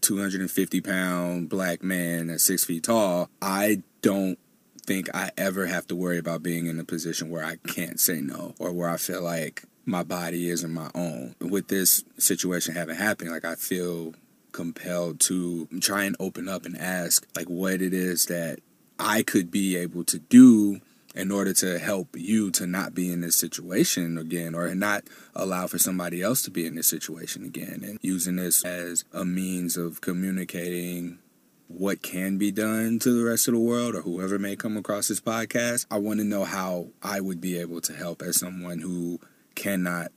[0.01, 4.39] 250 pound black man at six feet tall, I don't
[4.87, 8.21] think I ever have to worry about being in a position where I can't say
[8.21, 11.35] no or where I feel like my body isn't my own.
[11.39, 14.15] With this situation having happened, like I feel
[14.53, 18.59] compelled to try and open up and ask like what it is that
[18.97, 20.81] I could be able to do
[21.13, 25.03] in order to help you to not be in this situation again or not
[25.35, 29.25] allow for somebody else to be in this situation again and using this as a
[29.25, 31.19] means of communicating
[31.67, 35.07] what can be done to the rest of the world or whoever may come across
[35.07, 35.85] this podcast.
[35.91, 39.19] I want to know how I would be able to help as someone who
[39.55, 40.11] cannot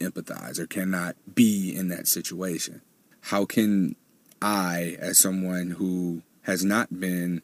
[0.00, 2.82] empathize or cannot be in that situation?
[3.20, 3.96] How can
[4.40, 7.42] I, as someone who has not been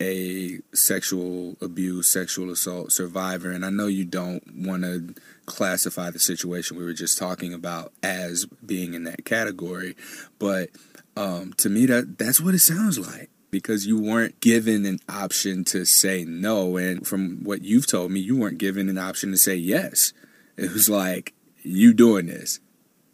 [0.00, 5.14] a sexual abuse, sexual assault survivor, and I know you don't want to
[5.46, 9.96] classify the situation we were just talking about as being in that category,
[10.38, 10.70] but
[11.16, 15.62] um, to me that that's what it sounds like because you weren't given an option
[15.62, 19.36] to say no, and from what you've told me, you weren't given an option to
[19.36, 20.12] say yes.
[20.56, 22.58] It was like you doing this,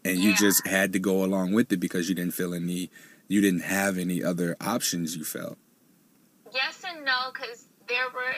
[0.04, 0.30] and yeah.
[0.30, 2.90] you just had to go along with it because you didn't feel any,
[3.26, 5.16] you didn't have any other options.
[5.16, 5.58] You felt.
[6.54, 8.34] Yes and no, because there were.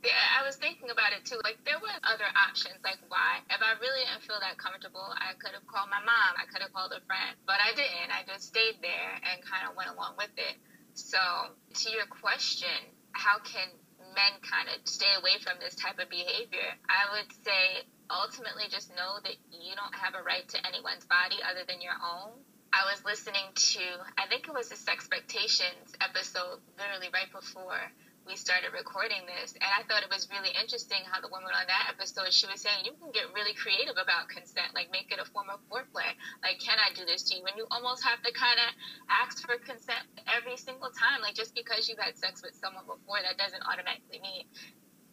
[0.00, 1.36] Yeah, I was thinking about it too.
[1.44, 2.80] Like there were other options.
[2.80, 3.44] Like why?
[3.52, 6.40] If I really didn't feel that comfortable, I could have called my mom.
[6.40, 8.08] I could have called a friend, but I didn't.
[8.08, 10.56] I just stayed there and kind of went along with it.
[10.96, 12.72] So to your question,
[13.12, 13.68] how can
[14.16, 16.72] men kind of stay away from this type of behavior?
[16.88, 21.44] I would say ultimately just know that you don't have a right to anyone's body
[21.44, 22.40] other than your own.
[22.72, 23.84] I was listening to,
[24.16, 27.84] I think it was the Sexpectations episode, literally right before
[28.26, 29.52] we started recording this.
[29.56, 32.60] And I thought it was really interesting how the woman on that episode, she was
[32.60, 36.12] saying, you can get really creative about consent, like make it a form of foreplay.
[36.44, 37.42] Like, can I do this to you?
[37.46, 38.70] And you almost have to kind of
[39.08, 41.24] ask for consent every single time.
[41.24, 44.46] Like, just because you've had sex with someone before, that doesn't automatically mean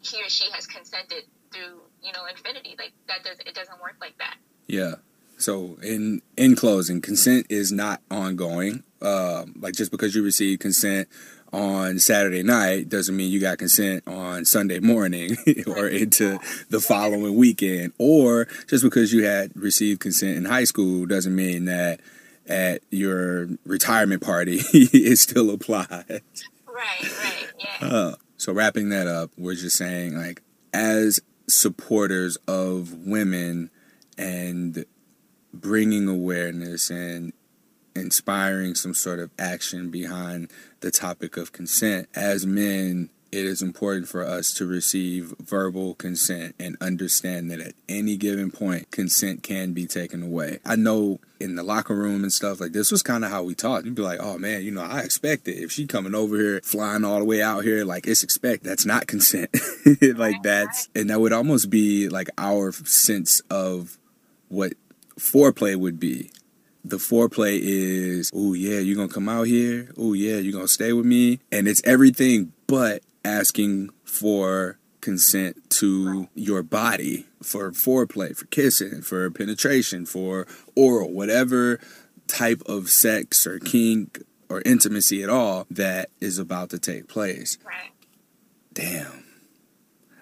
[0.02, 3.96] he or she has consented through you know infinity like that does it doesn't work
[4.02, 4.36] like that
[4.67, 4.96] yeah
[5.38, 11.08] so in in closing consent is not ongoing uh, like just because you receive consent
[11.58, 15.36] on Saturday night doesn't mean you got consent on Sunday morning
[15.67, 16.39] or into
[16.70, 17.93] the following weekend.
[17.98, 22.00] Or just because you had received consent in high school doesn't mean that
[22.48, 25.89] at your retirement party it still applies.
[26.67, 27.88] Right, right, yeah.
[27.88, 30.43] Uh, so wrapping that up, we're just saying like
[30.74, 33.72] as supporters of women
[34.15, 34.86] and
[35.52, 37.34] bringing awareness and
[37.97, 44.07] inspiring some sort of action behind the topic of consent as men it is important
[44.07, 49.73] for us to receive verbal consent and understand that at any given point, consent can
[49.73, 50.60] be taken away.
[50.65, 53.53] I know in the locker room and stuff, like this was kind of how we
[53.53, 53.86] talked.
[53.86, 55.57] You'd be like, oh man, you know, I expect it.
[55.57, 58.63] If she coming over here, flying all the way out here, like it's expect.
[58.63, 59.49] That's not consent.
[60.01, 63.97] like that's, and that would almost be like our sense of
[64.47, 64.73] what
[65.19, 66.31] foreplay would be
[66.84, 69.92] the foreplay is, oh yeah, you're gonna come out here.
[69.98, 71.40] Oh yeah, you're gonna stay with me.
[71.52, 79.30] And it's everything but asking for consent to your body for foreplay, for kissing, for
[79.32, 81.80] penetration, for oral, whatever
[82.28, 87.58] type of sex or kink or intimacy at all that is about to take place.
[87.66, 87.92] Right.
[88.74, 89.24] Damn.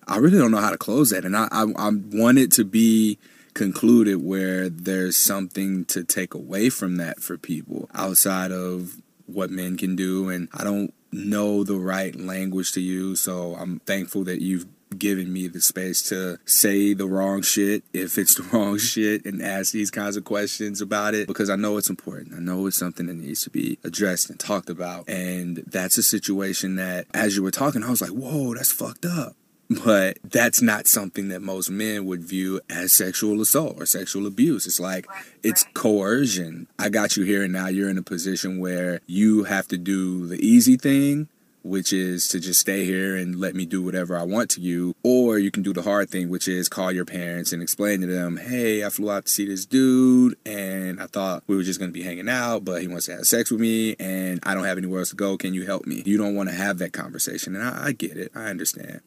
[0.08, 1.26] I really don't know how to close that.
[1.26, 3.18] And I, I, I want it to be
[3.56, 9.78] concluded where there's something to take away from that for people outside of what men
[9.78, 10.30] can do.
[10.30, 13.22] And I don't know the right language to use.
[13.22, 14.68] So I'm thankful that you've
[15.00, 19.41] given me the space to say the wrong shit if it's the wrong shit and
[19.41, 22.36] ask these kinds of questions about it because I know it's important.
[22.36, 25.10] I know it's something that needs to be addressed and talked about.
[25.10, 29.06] And that's a situation that, as you were talking, I was like, whoa, that's fucked
[29.06, 29.36] up.
[29.69, 34.67] But that's not something that most men would view as sexual assault or sexual abuse.
[34.67, 35.08] It's like
[35.41, 36.67] it's coercion.
[36.78, 40.28] I got you here and now you're in a position where you have to do
[40.28, 41.30] the easy thing,
[41.63, 44.95] which is to just stay here and let me do whatever I want to you.
[45.01, 48.08] Or you can do the hard thing, which is call your parents and explain to
[48.08, 51.80] them, hey, I flew out to see this dude and I thought we were just
[51.80, 54.54] going to be hanging out, but he wants to have sex with me and I
[54.54, 55.38] don't have anywhere else to go.
[55.38, 56.04] Can you help me?
[56.06, 57.56] You don't want to have that conversation.
[57.56, 58.32] And I, I get it.
[58.36, 59.01] I understand.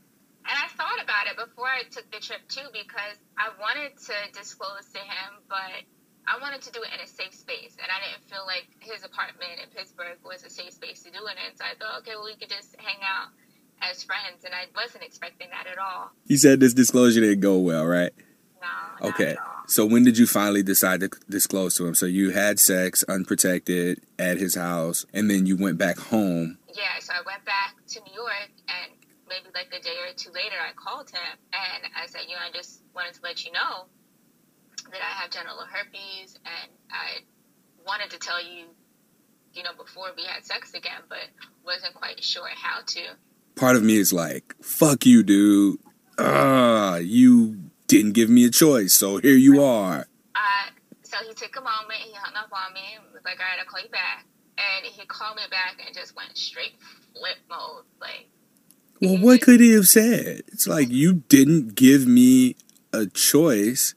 [0.49, 4.17] And I thought about it before I took the trip too because I wanted to
[4.33, 5.85] disclose to him, but
[6.25, 7.77] I wanted to do it in a safe space.
[7.77, 11.21] And I didn't feel like his apartment in Pittsburgh was a safe space to do
[11.29, 11.57] it in.
[11.57, 13.29] So I thought, okay, well, we could just hang out
[13.85, 14.45] as friends.
[14.45, 16.13] And I wasn't expecting that at all.
[16.25, 18.13] You said this disclosure didn't go well, right?
[18.61, 19.09] No.
[19.09, 19.37] Okay.
[19.67, 21.95] So when did you finally decide to disclose to him?
[21.95, 26.59] So you had sex unprotected at his house, and then you went back home.
[26.75, 26.99] Yeah.
[27.01, 28.93] So I went back to New York, and
[29.29, 32.43] maybe like a day or two later, I called him and I said, you know,
[32.43, 33.87] I just wanted to let you know
[34.91, 37.25] that I have genital herpes, and I
[37.87, 38.67] wanted to tell you,
[39.53, 41.19] you know, before we had sex again, but
[41.65, 43.01] wasn't quite sure how to.
[43.57, 45.79] Part of me is like, fuck you, dude.
[46.19, 50.07] Ah, uh, you didn't give me a choice, so here you are.
[50.35, 50.71] Uh,
[51.03, 53.67] so he took a moment, he hung up on me, was like, all right, I'll
[53.67, 54.27] call you back.
[54.59, 56.75] And he called me back and just went straight
[57.13, 57.85] flip mode.
[58.01, 58.29] Like,
[59.01, 60.43] well, what could he have said?
[60.49, 62.57] It's like you didn't give me
[62.93, 63.95] a choice.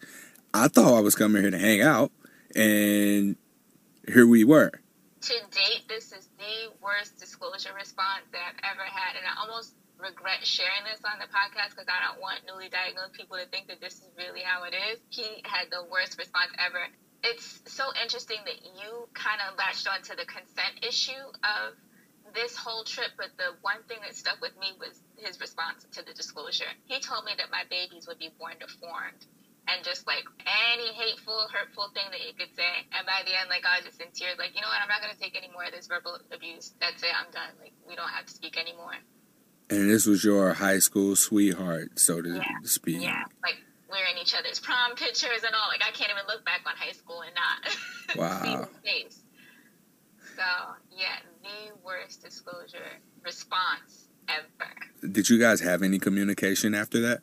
[0.53, 2.11] I thought I was coming here to hang out,
[2.55, 3.35] and
[4.07, 4.71] here we were.
[5.21, 9.73] To date, this is the worst disclosure response that I've ever had, and I almost
[10.01, 13.69] regret sharing this on the podcast because I don't want newly diagnosed people to think
[13.69, 14.97] that this is really how it is.
[15.09, 16.81] He had the worst response ever.
[17.23, 21.77] It's so interesting that you kind of latched onto the consent issue of
[22.33, 26.05] this whole trip, but the one thing that stuck with me was his response to
[26.05, 26.69] the disclosure.
[26.85, 29.25] He told me that my babies would be born deformed
[29.67, 32.87] and just like any hateful, hurtful thing that he could say.
[32.97, 34.89] And by the end, like I was just in tears, like, you know what, I'm
[34.89, 36.73] not gonna take any more of this verbal abuse.
[36.81, 37.53] That's it, I'm done.
[37.61, 38.97] Like we don't have to speak anymore.
[39.69, 42.59] And this was your high school sweetheart, so to yeah.
[42.63, 43.01] speak.
[43.01, 43.23] Yeah.
[43.43, 43.55] Like
[43.89, 45.69] we're in each other's prom pictures and all.
[45.69, 47.59] Like I can't even look back on high school and not
[48.17, 48.43] wow.
[48.43, 49.19] see his face.
[50.35, 50.47] So
[50.91, 55.11] yeah, the worst disclosure response ever.
[55.11, 57.21] Did you guys have any communication after that?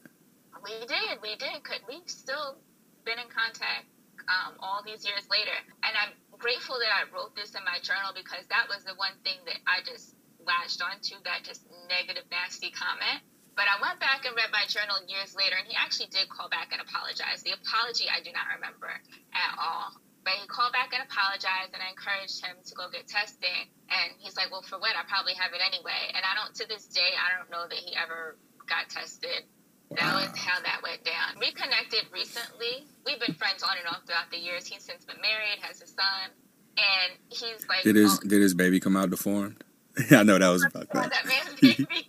[0.63, 1.63] We did, we did.
[1.89, 2.59] We've still
[3.05, 3.87] been in contact
[4.29, 8.13] um, all these years later, and I'm grateful that I wrote this in my journal
[8.15, 12.71] because that was the one thing that I just latched onto that just negative, nasty
[12.71, 13.23] comment.
[13.59, 16.47] But I went back and read my journal years later, and he actually did call
[16.47, 17.43] back and apologize.
[17.43, 18.87] The apology I do not remember
[19.35, 19.99] at all.
[20.25, 23.71] But he called back and apologized, and I encouraged him to go get testing.
[23.89, 24.93] And he's like, "Well, for what?
[24.97, 27.79] I probably have it anyway." And I don't, to this day, I don't know that
[27.79, 29.49] he ever got tested.
[29.97, 31.41] That was how that went down.
[31.41, 32.85] We connected recently.
[33.07, 34.67] We've been friends on and off throughout the years.
[34.67, 36.29] He's since been married, has a son,
[36.77, 39.65] and he's like, "Did his oh, did his baby come out deformed?"
[40.11, 41.11] I know that was about that.
[41.11, 42.09] that man's baby.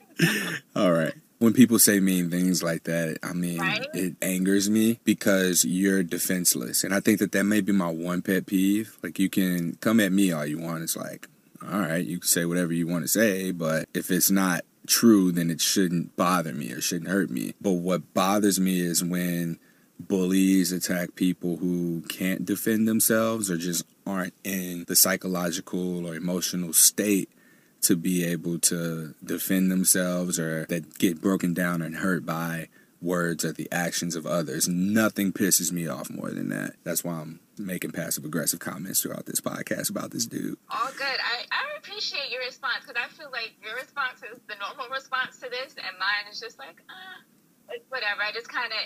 [0.76, 3.88] All right when people say mean things like that, I mean, right?
[3.94, 6.84] it angers me because you're defenseless.
[6.84, 8.98] And I think that that may be my one pet peeve.
[9.02, 10.84] Like, you can come at me all you want.
[10.84, 11.28] It's like,
[11.64, 15.32] all right, you can say whatever you want to say, but if it's not true,
[15.32, 17.54] then it shouldn't bother me or shouldn't hurt me.
[17.62, 19.60] But what bothers me is when
[19.98, 26.74] bullies attack people who can't defend themselves or just aren't in the psychological or emotional
[26.74, 27.30] state
[27.82, 32.68] to be able to defend themselves or that get broken down and hurt by
[33.02, 34.68] words or the actions of others.
[34.68, 36.74] Nothing pisses me off more than that.
[36.84, 40.58] That's why I'm making passive aggressive comments throughout this podcast about this dude.
[40.70, 41.04] All good.
[41.08, 45.40] I, I appreciate your response because I feel like your response is the normal response
[45.40, 47.20] to this, and mine is just like, uh,
[47.68, 48.22] like whatever.
[48.22, 48.80] I just kind of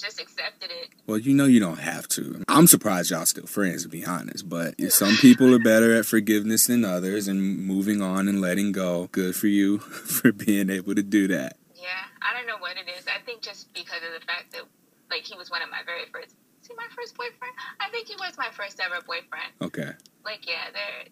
[0.00, 0.88] just accepted it.
[1.06, 2.42] Well, you know you don't have to.
[2.48, 4.48] I'm surprised y'all still friends, to be honest.
[4.48, 9.08] But some people are better at forgiveness than others and moving on and letting go.
[9.12, 11.56] Good for you for being able to do that.
[11.74, 11.88] Yeah,
[12.22, 13.04] I don't know what it is.
[13.06, 14.62] I think just because of the fact that,
[15.10, 16.34] like, he was one of my very first.
[16.62, 17.54] Is he my first boyfriend?
[17.80, 19.52] I think he was my first ever boyfriend.
[19.62, 19.92] Okay.
[20.24, 21.08] Like, yeah, there,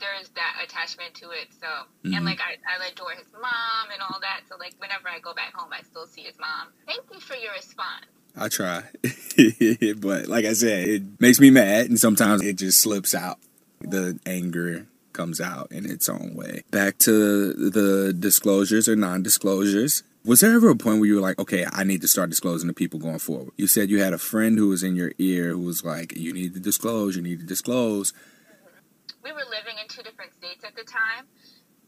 [0.00, 1.48] there's that attachment to it.
[1.60, 2.14] So, mm-hmm.
[2.14, 4.42] and like, I, I adore his mom and all that.
[4.48, 6.68] So, like, whenever I go back home, I still see his mom.
[6.86, 8.06] Thank you for your response.
[8.36, 8.84] I try,
[9.96, 13.38] but like I said, it makes me mad, and sometimes it just slips out.
[13.80, 16.62] The anger comes out in its own way.
[16.70, 20.02] Back to the disclosures or non disclosures.
[20.24, 22.68] Was there ever a point where you were like, okay, I need to start disclosing
[22.68, 23.52] to people going forward?
[23.56, 26.32] You said you had a friend who was in your ear who was like, you
[26.34, 28.12] need to disclose, you need to disclose.
[29.22, 31.28] We were living in two different states at the time.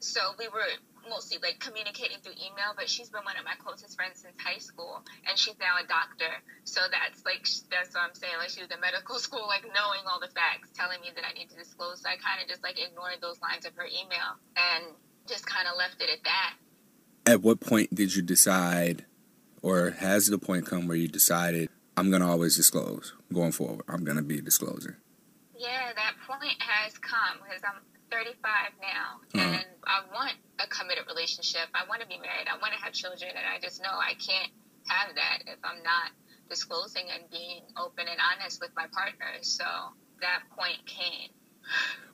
[0.02, 0.66] So we were
[1.08, 4.58] mostly like communicating through email, but she's been one of my closest friends since high
[4.58, 6.30] school, and she's now a doctor.
[6.64, 8.34] So that's like that's what I'm saying.
[8.38, 11.32] Like she was in medical school, like knowing all the facts, telling me that I
[11.38, 12.02] need to disclose.
[12.02, 14.90] So I kind of just like ignored those lines of her email and
[15.30, 16.54] just kind of left it at that.
[17.24, 19.06] At what point did you decide,
[19.62, 23.84] or has the point come where you decided I'm gonna always disclose going forward?
[23.86, 24.98] I'm gonna be a discloser.
[25.62, 28.34] Yeah, that point has come because I'm 35
[28.82, 29.62] now, uh-huh.
[29.62, 31.70] and I want a committed relationship.
[31.72, 32.50] I want to be married.
[32.50, 34.50] I want to have children, and I just know I can't
[34.88, 36.10] have that if I'm not
[36.50, 39.38] disclosing and being open and honest with my partner.
[39.42, 39.64] So
[40.20, 41.30] that point came.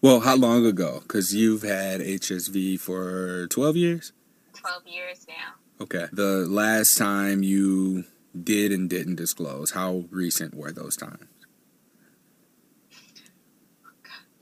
[0.02, 1.00] Well, how long ago?
[1.00, 4.12] Because you've had HSV for 12 years?
[4.56, 5.56] 12 years now.
[5.80, 6.06] Okay.
[6.12, 8.04] The last time you
[8.38, 11.27] did and didn't disclose, how recent were those times?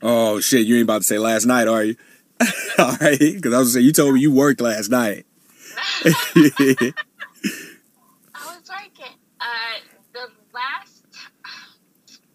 [0.02, 0.66] Oh shit!
[0.66, 1.96] You ain't about to say last night, are you?
[2.78, 5.26] All right, because I was gonna say you told me you worked last night.
[6.04, 6.12] I
[8.34, 9.14] was working.
[9.40, 9.78] Uh,
[10.12, 11.04] the last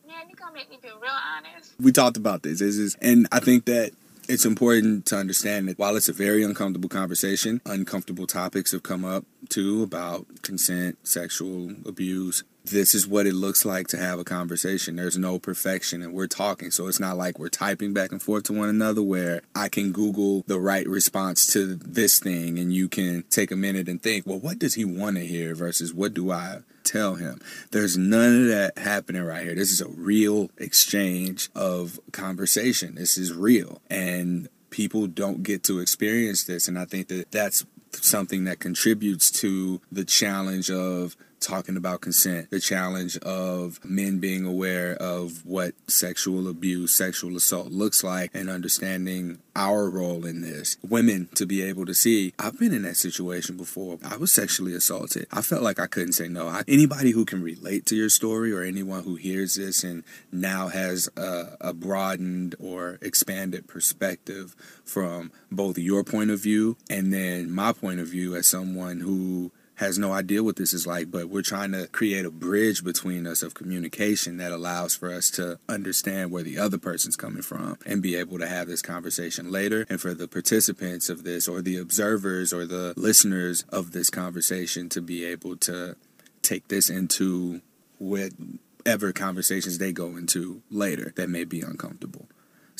[0.08, 1.74] man, you gonna make me be real honest.
[1.80, 2.60] We talked about this.
[2.60, 3.92] This is, and I think that
[4.28, 9.04] it's important to understand that while it's a very uncomfortable conversation, uncomfortable topics have come
[9.06, 14.24] up too about consent, sexual abuse, this is what it looks like to have a
[14.24, 14.96] conversation.
[14.96, 16.72] There's no perfection and we're talking.
[16.72, 19.92] So it's not like we're typing back and forth to one another where I can
[19.92, 24.26] Google the right response to this thing and you can take a minute and think,
[24.26, 27.40] well, what does he want to hear versus what do I tell him?
[27.72, 29.56] There's none of that happening right here.
[29.56, 32.96] This is a real exchange of conversation.
[32.96, 33.82] This is real.
[33.90, 36.68] And people don't get to experience this.
[36.68, 42.50] And I think that that's something that contributes to the challenge of talking about consent,
[42.52, 48.50] the challenge of men being aware of what sexual abuse, sexual assault looks like, and
[48.50, 50.78] understanding our role in this.
[50.88, 53.98] Women to be able to see, I've been in that situation before.
[54.04, 55.28] I was sexually assaulted.
[55.32, 56.48] I felt like I couldn't say no.
[56.48, 60.70] I, anybody who can relate to your story or anyone who hears this and now
[60.70, 67.52] has a, a broadened or expanded perspective from both your point of view and then
[67.52, 71.28] my point of view as someone who has no idea what this is like, but
[71.28, 75.58] we're trying to create a bridge between us of communication that allows for us to
[75.68, 79.88] understand where the other person's coming from and be able to have this conversation later.
[79.90, 84.88] And for the participants of this, or the observers, or the listeners of this conversation
[84.90, 85.96] to be able to
[86.44, 87.62] take this into
[87.98, 92.28] whatever conversations they go into later that may be uncomfortable.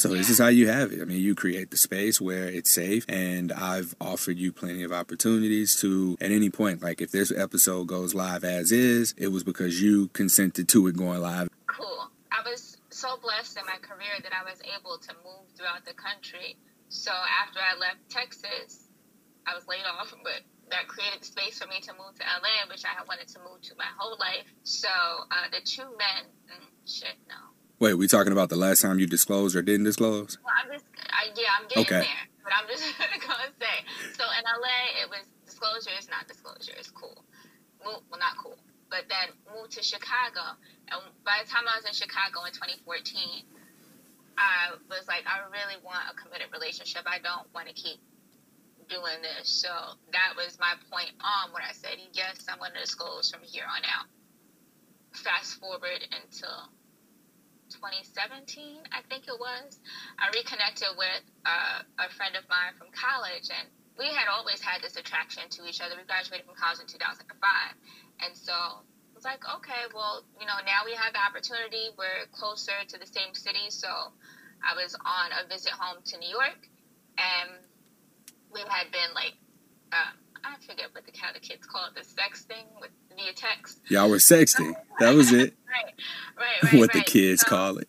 [0.02, 0.18] So yeah.
[0.18, 1.00] this is how you have it.
[1.00, 4.92] I mean, you create the space where it's safe, and I've offered you plenty of
[4.92, 9.44] opportunities to, at any point, like if this episode goes live as is, it was
[9.44, 11.50] because you consented to it going live.
[11.68, 12.10] Cool.
[12.32, 15.94] I was so blessed in my career that I was able to move throughout the
[15.94, 16.58] country.
[16.90, 18.90] So after I left Texas,
[19.46, 22.86] I was laid off, but that created space for me to move to LA, which
[22.86, 24.50] I had wanted to move to my whole life.
[24.64, 27.51] So uh, the two men, mm, shit, no.
[27.82, 30.38] Wait, we talking about the last time you disclosed or didn't disclose?
[30.46, 32.06] Well, I'm just, I, yeah, I'm getting okay.
[32.06, 32.86] there, but I'm just
[33.26, 33.76] gonna say.
[34.14, 36.78] So in LA, it was disclosure is not disclosure.
[36.78, 37.26] It's cool.
[37.82, 38.62] Well, not cool.
[38.94, 40.62] But then moved to Chicago,
[40.94, 43.50] and by the time I was in Chicago in 2014,
[44.38, 47.02] I was like, I really want a committed relationship.
[47.10, 47.98] I don't want to keep
[48.94, 49.50] doing this.
[49.50, 49.74] So
[50.14, 53.66] that was my point on when I said, yes, I'm going to disclose from here
[53.66, 54.06] on out.
[55.18, 56.70] Fast forward until
[57.72, 59.80] 2017, I think it was.
[60.20, 63.66] I reconnected with uh, a friend of mine from college, and
[63.98, 65.96] we had always had this attraction to each other.
[65.96, 67.32] We graduated from college in 2005.
[68.22, 71.90] And so I was like, okay, well, you know, now we have the opportunity.
[71.98, 73.70] We're closer to the same city.
[73.70, 73.90] So
[74.62, 76.62] I was on a visit home to New York,
[77.18, 77.50] and
[78.54, 79.34] we had been like,
[79.92, 80.14] uh,
[80.44, 83.80] I forget what the how the kids call it, the sexting with via text.
[83.90, 84.74] Y'all were sexting.
[85.00, 85.54] That was it.
[85.68, 85.94] right,
[86.38, 86.74] right, right.
[86.80, 87.06] what right.
[87.06, 87.88] the kids so, call it.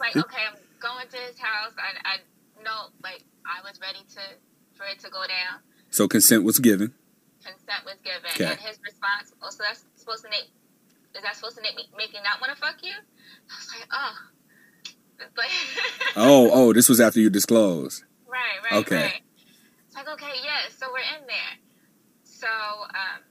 [0.00, 1.72] like, okay, I'm going to his house.
[1.78, 4.20] I, I know, like, I was ready to
[4.76, 5.60] for it to go down.
[5.90, 6.92] So consent was given.
[7.42, 8.44] Consent was given, Okay.
[8.52, 9.32] and his response.
[9.42, 10.50] Oh, so that's supposed to make.
[11.16, 12.92] Is that supposed to make me make me not want to fuck you?
[12.92, 14.14] I was like, oh.
[15.36, 15.50] Like,
[16.16, 18.04] Oh, oh, this was after you disclosed.
[18.28, 18.40] Right,
[18.70, 19.02] right, Okay.
[19.02, 19.22] right.
[19.86, 21.58] It's like, okay, yeah, so we're in there.
[22.22, 23.22] So, um,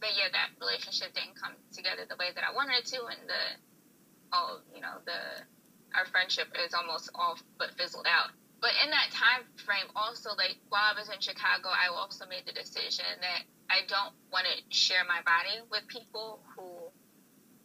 [0.00, 3.20] but yeah, that relationship didn't come together the way that I wanted it to, and
[3.28, 3.44] the,
[4.32, 5.20] oh, you know, the,
[5.94, 8.32] our friendship is almost all but fizzled out.
[8.60, 12.44] But in that time frame, also, like, while I was in Chicago, I also made
[12.44, 16.64] the decision that I don't want to share my body with people who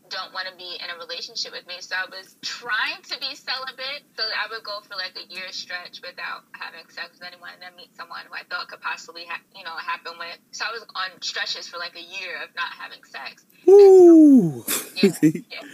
[0.10, 1.80] don't want to be in a relationship with me.
[1.80, 4.06] So I was trying to be celibate.
[4.18, 7.62] So I would go for like a year stretch without having sex with anyone and
[7.62, 10.38] then meet someone who I thought could possibly, ha- you know, happen with.
[10.52, 13.46] So I was on stretches for like a year of not having sex.
[13.66, 14.64] Woo!
[14.96, 15.14] Yeah.
[15.52, 15.66] yeah.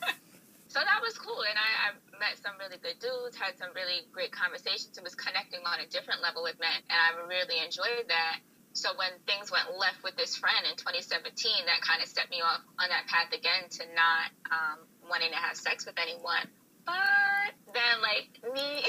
[0.72, 1.42] so that was cool.
[1.48, 5.14] And I, I met some really good dudes, had some really great conversations, and was
[5.14, 6.78] connecting on a different level with men.
[6.90, 8.40] And I really enjoyed that.
[8.74, 11.30] So when things went left with this friend in 2017,
[11.70, 15.38] that kind of set me off on that path again to not um, wanting to
[15.38, 16.50] have sex with anyone.
[16.84, 18.82] But then, like me,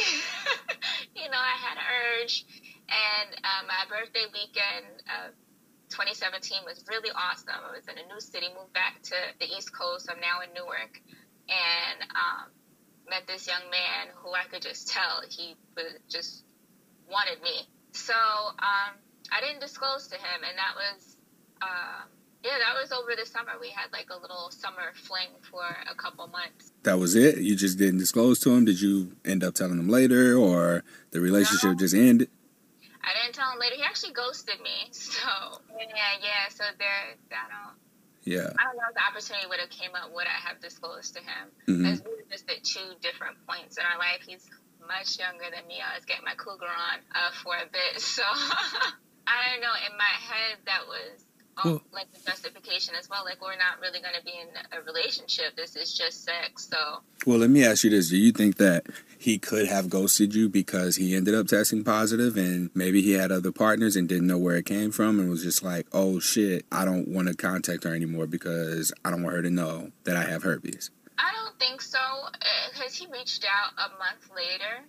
[1.15, 2.45] you know, I had an urge,
[2.89, 4.89] and um, my birthday weekend
[5.21, 5.37] of
[5.93, 7.53] 2017 was really awesome.
[7.53, 10.09] I was in a new city, moved back to the East Coast.
[10.09, 10.97] I'm now in Newark,
[11.45, 12.49] and um,
[13.07, 16.43] met this young man who I could just tell he was just
[17.05, 17.69] wanted me.
[17.93, 18.97] So um,
[19.31, 21.17] I didn't disclose to him, and that was,
[21.61, 22.01] uh,
[22.43, 23.53] yeah, that was over the summer.
[23.59, 26.71] We had like a little summer fling for a couple months.
[26.83, 27.39] That was it.
[27.39, 28.65] You just didn't disclose to him.
[28.65, 31.75] Did you end up telling him later, or the relationship No.
[31.75, 32.29] just ended?
[33.01, 33.75] I didn't tell him later.
[33.75, 34.89] He actually ghosted me.
[34.91, 35.29] So
[35.77, 36.49] yeah, yeah.
[36.49, 37.77] So there, I don't,
[38.23, 38.49] Yeah.
[38.57, 40.13] I don't know if the opportunity would have came up.
[40.13, 41.45] Would I have disclosed to him?
[41.65, 44.21] Because we were just at two different points in our life.
[44.25, 44.45] He's
[44.87, 45.81] much younger than me.
[45.81, 48.21] I was getting my cougar on uh, for a bit, so
[49.27, 49.73] I don't know.
[49.89, 51.25] In my head, that was
[51.57, 53.23] oh, Well- like the justification as well.
[53.25, 54.47] Like we're not really going to be in
[54.77, 55.55] a relationship.
[55.55, 56.67] This is just sex.
[56.69, 58.85] So Well, let me ask you this: Do you think that
[59.17, 63.31] he could have ghosted you because he ended up testing positive, and maybe he had
[63.31, 66.65] other partners and didn't know where it came from, and was just like, "Oh shit,
[66.71, 70.15] I don't want to contact her anymore because I don't want her to know that
[70.15, 71.97] I have herpes." I don't think so
[72.41, 74.83] eh, because he reached out a month later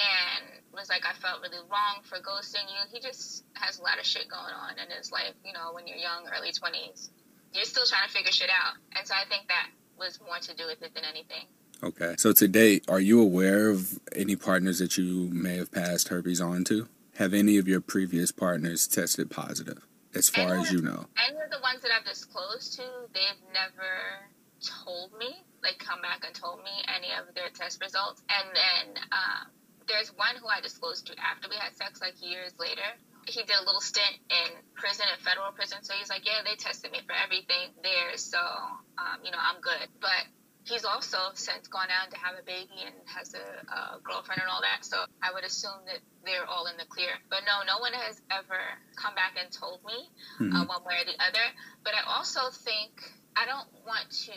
[0.00, 2.80] and was like, I felt really wrong for ghosting you.
[2.92, 5.34] He just has a lot of shit going on in his life.
[5.44, 7.10] You know, when you're young, early 20s,
[7.52, 8.74] you're still trying to figure shit out.
[8.96, 11.46] And so I think that was more to do with it than anything.
[11.82, 12.14] Okay.
[12.18, 16.64] So today, are you aware of any partners that you may have passed herpes on
[16.64, 16.88] to?
[17.16, 19.84] Have any of your previous partners tested positive,
[20.14, 21.06] as far as you know?
[21.28, 22.82] Any of the ones that I've disclosed to,
[23.12, 24.30] they've never
[24.60, 28.22] told me, like come back and told me any of their test results.
[28.30, 29.48] And then um,
[29.90, 32.86] there's one who I disclosed to after we had sex, like years later.
[33.26, 35.82] He did a little stint in prison, in federal prison.
[35.82, 38.16] So he's like, yeah, they tested me for everything there.
[38.16, 39.86] So, um, you know, I'm good.
[40.00, 40.24] But
[40.64, 44.48] he's also since gone out to have a baby and has a, a girlfriend and
[44.50, 44.86] all that.
[44.86, 47.12] So I would assume that they're all in the clear.
[47.28, 48.60] But no, no one has ever
[48.96, 49.98] come back and told me
[50.40, 50.68] uh, Mhm.
[50.68, 51.46] one way or the other.
[51.84, 52.94] But I also think
[53.36, 54.34] I don't want to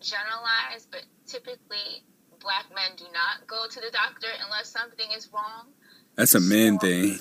[0.00, 2.04] generalize, but typically
[2.40, 5.68] black men do not go to the doctor unless something is wrong.
[6.16, 7.18] That's a man So- thing.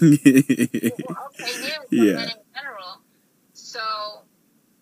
[1.08, 2.24] Well, okay, yeah, Yeah.
[2.24, 3.02] in general.
[3.54, 3.80] So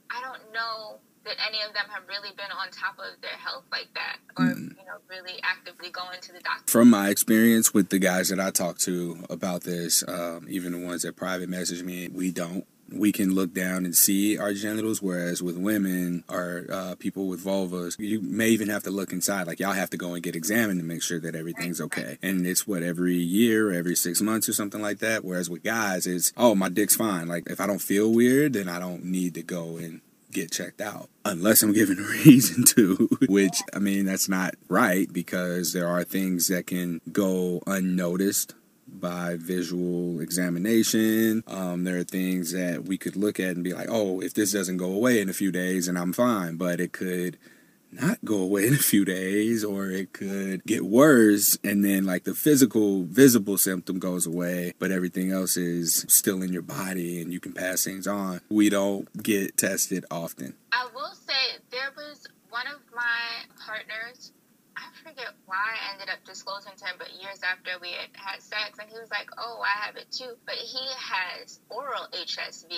[0.09, 3.63] I don't know that any of them have really been on top of their health
[3.71, 4.77] like that, or Mm.
[4.77, 6.71] you know, really actively going to the doctor.
[6.71, 10.85] From my experience with the guys that I talk to about this, um, even the
[10.85, 12.65] ones that private message me, we don't.
[12.91, 17.43] We can look down and see our genitals, whereas with women or uh, people with
[17.43, 19.47] vulvas, you may even have to look inside.
[19.47, 22.17] Like y'all have to go and get examined to make sure that everything's okay.
[22.21, 25.25] And it's what every year, every six months or something like that.
[25.25, 27.27] Whereas with guys, it's oh my dick's fine.
[27.27, 30.01] Like if I don't feel weird, then I don't need to go and
[30.35, 35.11] get checked out unless I'm given a reason to, which I mean, that's not right
[35.11, 38.53] because there are things that can go unnoticed
[39.05, 41.43] by visual examination.
[41.45, 44.51] Um, there are things that we could look at and be like, oh, if this
[44.51, 47.37] doesn't go away in a few days, and I'm fine, but it could
[47.91, 52.23] not go away in a few days or it could get worse and then like
[52.23, 57.31] the physical visible symptom goes away but everything else is still in your body and
[57.31, 58.41] you can pass things on.
[58.49, 60.55] We don't get tested often.
[60.73, 64.33] I will say there was one of my partners
[64.77, 68.41] i forget why i ended up disclosing to him but years after we had had
[68.41, 72.71] sex and he was like oh i have it too but he has oral hsv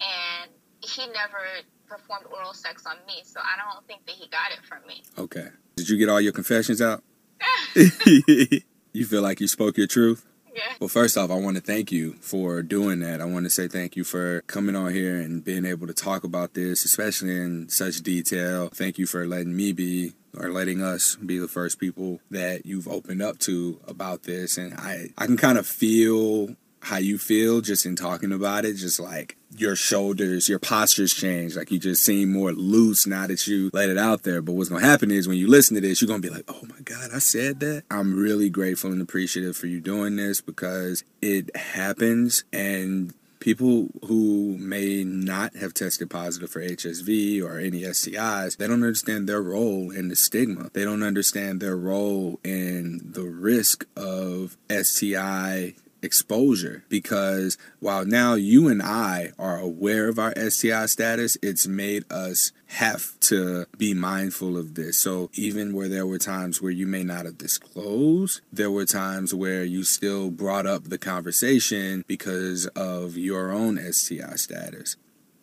[0.00, 0.50] and
[0.82, 4.64] he never performed oral sex on me, so I don't think that he got it
[4.64, 5.02] from me.
[5.18, 5.48] Okay.
[5.76, 7.02] Did you get all your confessions out?
[7.74, 10.24] you feel like you spoke your truth?
[10.54, 10.74] Yeah.
[10.78, 13.20] Well, first off, I want to thank you for doing that.
[13.20, 16.22] I want to say thank you for coming on here and being able to talk
[16.22, 18.68] about this, especially in such detail.
[18.72, 22.88] Thank you for letting me be or letting us be the first people that you've
[22.88, 24.56] opened up to about this.
[24.56, 26.54] And I, I can kind of feel
[26.84, 31.56] how you feel just in talking about it, just like your shoulders, your postures change.
[31.56, 34.42] Like you just seem more loose now that you let it out there.
[34.42, 36.62] But what's gonna happen is when you listen to this, you're gonna be like, oh
[36.68, 37.84] my God, I said that.
[37.90, 43.14] I'm really grateful and appreciative for you doing this because it happens and
[43.44, 49.28] people who may not have tested positive for HSV or any STIs, they don't understand
[49.28, 50.70] their role in the stigma.
[50.72, 55.74] They don't understand their role in the risk of STI
[56.04, 62.04] exposure because while now you and I are aware of our STI status, it's made
[62.10, 64.98] us have to be mindful of this.
[64.98, 69.34] So even where there were times where you may not have disclosed, there were times
[69.34, 74.96] where you still brought up the conversation because of your own STI status.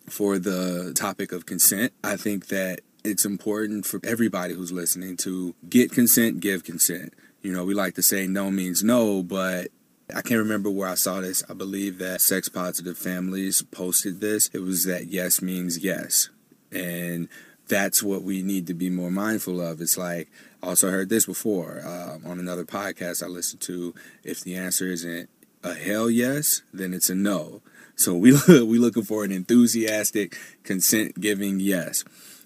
[0.08, 5.54] For the topic of consent, I think that it's important for everybody who's listening to
[5.68, 7.14] get consent, give consent.
[7.40, 9.68] You know, we like to say no means no, but
[10.14, 11.42] I can't remember where I saw this.
[11.48, 14.48] I believe that Sex Positive Families posted this.
[14.52, 16.28] It was that yes means yes.
[16.70, 17.28] And
[17.68, 19.80] that's what we need to be more mindful of.
[19.80, 20.30] It's like,
[20.62, 23.94] I also heard this before um, on another podcast I listened to.
[24.24, 25.28] If the answer isn't
[25.64, 27.62] a hell yes, then it's a no.
[27.96, 32.04] So we we looking for an enthusiastic, consent giving yes.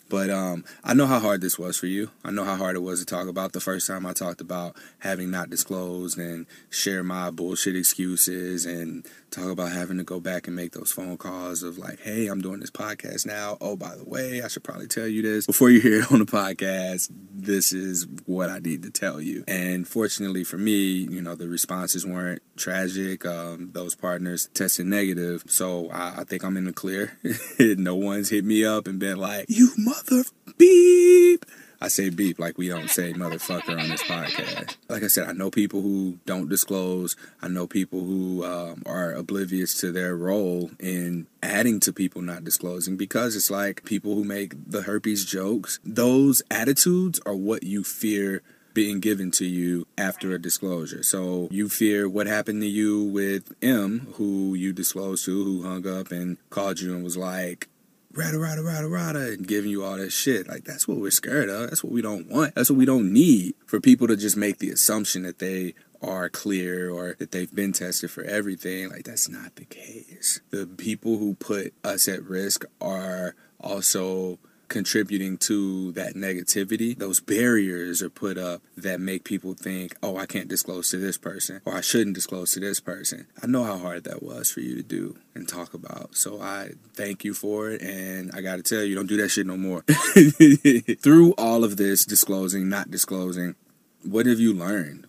[0.09, 2.11] But um, I know how hard this was for you.
[2.25, 4.77] I know how hard it was to talk about the first time I talked about
[5.01, 10.47] having not disclosed and share my bullshit excuses and talk about having to go back
[10.47, 13.59] and make those phone calls of like, hey, I'm doing this podcast now.
[13.61, 16.21] Oh, by the way, I should probably tell you this before you hear it on
[16.21, 17.11] the podcast.
[17.35, 19.45] This is what I need to tell you.
[19.49, 23.27] And fortunately for me, you know, the responses weren't tragic.
[23.27, 25.45] Um, those partners tested negative.
[25.49, 27.19] So I, I think I'm in the clear.
[27.59, 30.25] no one's hit me up and been like, you mother
[30.59, 31.45] beep
[31.81, 34.77] I say beep like we don't say motherfucker on this podcast.
[34.89, 37.17] Like I said, I know people who don't disclose.
[37.43, 42.45] I know people who um, are oblivious to their role in adding to people not
[42.45, 45.79] disclosing because it's like people who make the herpes jokes.
[45.85, 48.43] Those attitudes are what you fear
[48.73, 51.03] being given to you after a disclosure.
[51.03, 55.87] So you fear what happened to you with M, who you disclosed to, who hung
[55.87, 57.69] up and called you and was like,
[58.17, 60.49] rada rada rada rada and giving you all that shit.
[60.49, 61.69] Like that's what we're scared of.
[61.69, 62.55] That's what we don't want.
[62.55, 66.29] That's what we don't need for people to just make the assumption that they are
[66.29, 68.89] clear or that they've been tested for everything.
[68.91, 70.41] Like that's not the case.
[70.51, 74.39] The people who put us at risk are also
[74.69, 76.97] contributing to that negativity.
[76.97, 81.19] Those barriers are put up that make people think, oh, I can't disclose to this
[81.19, 83.27] person or I shouldn't disclose to this person.
[83.43, 86.17] I know how hard that was for you to do and talk about.
[86.17, 87.83] So I thank you for it.
[87.83, 89.83] And I got to tell you, don't do that shit no more.
[91.03, 93.55] Through all of this disclosing, not disclosing,
[94.03, 95.07] what have you learned?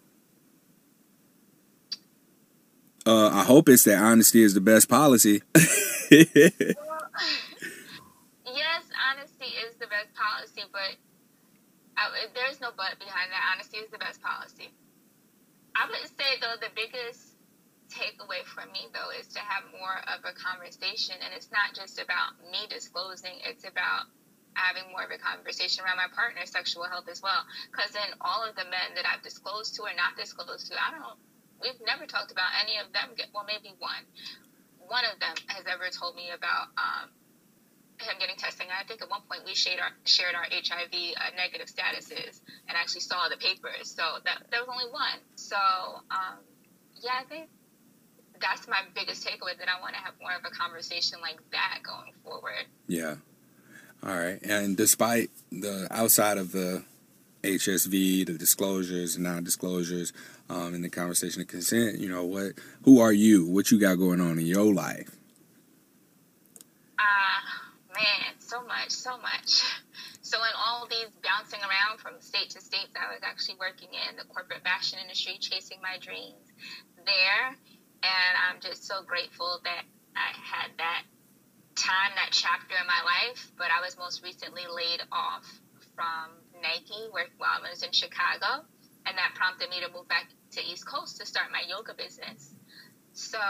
[3.05, 5.41] Uh, I hope it's that honesty is the best policy.
[10.47, 10.93] policy, but
[11.97, 13.43] I, there's no but behind that.
[13.53, 14.69] Honesty is the best policy.
[15.75, 17.37] I would say though the biggest
[17.89, 22.01] takeaway from me though is to have more of a conversation, and it's not just
[22.01, 23.41] about me disclosing.
[23.45, 24.09] It's about
[24.53, 27.45] having more of a conversation around my partner's sexual health as well.
[27.69, 30.97] Because in all of the men that I've disclosed to or not disclosed to, I
[30.97, 31.17] don't.
[31.61, 33.13] We've never talked about any of them.
[33.33, 34.05] Well, maybe one.
[34.81, 37.09] One of them has ever told me about um,
[37.99, 38.67] him getting testing.
[38.69, 42.77] I think at one point we shared our shared our HIV uh, negative statuses and
[42.77, 43.93] actually saw the papers.
[43.95, 45.19] So that there was only one.
[45.35, 46.39] So um,
[47.01, 47.49] yeah, I think
[48.39, 49.57] that's my biggest takeaway.
[49.57, 52.65] That I want to have more of a conversation like that going forward.
[52.87, 53.15] Yeah.
[54.03, 56.83] All right, and despite the outside of the
[57.43, 60.13] HSV, the disclosures, non-disclosures,
[60.49, 62.53] um, and the conversation of consent, you know what?
[62.83, 63.47] Who are you?
[63.47, 65.09] What you got going on in your life?
[66.99, 67.66] Uh,
[67.97, 69.65] man, so much, so much.
[70.21, 74.17] So in all these bouncing around from state to state, I was actually working in
[74.17, 76.51] the corporate fashion industry, chasing my dreams
[77.05, 77.47] there,
[78.03, 79.83] and I'm just so grateful that
[80.15, 81.03] I had that
[81.75, 83.51] time, that chapter in my life.
[83.57, 85.47] But I was most recently laid off
[85.95, 88.67] from Nike, where while I was in Chicago,
[89.05, 92.56] and that prompted me to move back to East Coast to start my yoga business.
[93.17, 93.41] So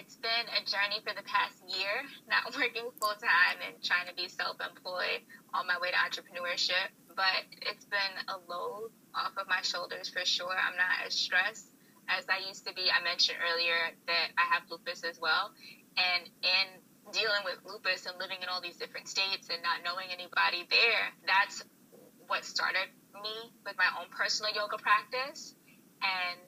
[0.00, 1.92] it's been a journey for the past year,
[2.24, 5.20] not working full time and trying to be self employed
[5.52, 6.88] on my way to entrepreneurship.
[7.12, 10.56] But it's been a load off of my shoulders for sure.
[10.56, 11.68] I'm not as stressed
[12.08, 12.88] as I used to be.
[12.88, 15.52] I mentioned earlier that I have lupus as well.
[16.00, 20.08] And in dealing with lupus and living in all these different states and not knowing
[20.08, 21.60] anybody there, that's
[22.24, 22.88] what started
[23.20, 25.54] me with my own personal yoga practice,
[26.00, 26.40] and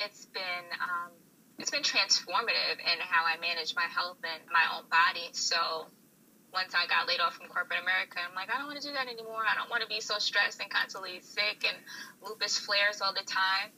[0.00, 1.12] it's been um,
[1.58, 5.30] it's been transformative in how I manage my health and my own body.
[5.32, 5.86] So
[6.52, 8.94] once I got laid off from corporate America, I'm like, I don't want to do
[8.94, 9.42] that anymore.
[9.42, 11.76] I don't want to be so stressed and constantly sick and
[12.22, 13.70] lupus flares all the time.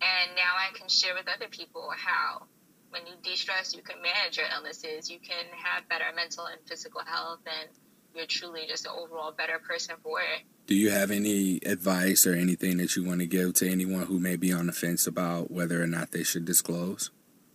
[0.00, 2.48] And now I can share with other people how
[2.90, 7.02] when you de-stress, you can manage your illnesses, you can have better mental and physical
[7.04, 7.68] health, and
[8.14, 10.42] you're truly just an overall better person for it.
[10.66, 14.18] Do you have any advice or anything that you want to give to anyone who
[14.18, 17.10] may be on the fence about whether or not they should disclose?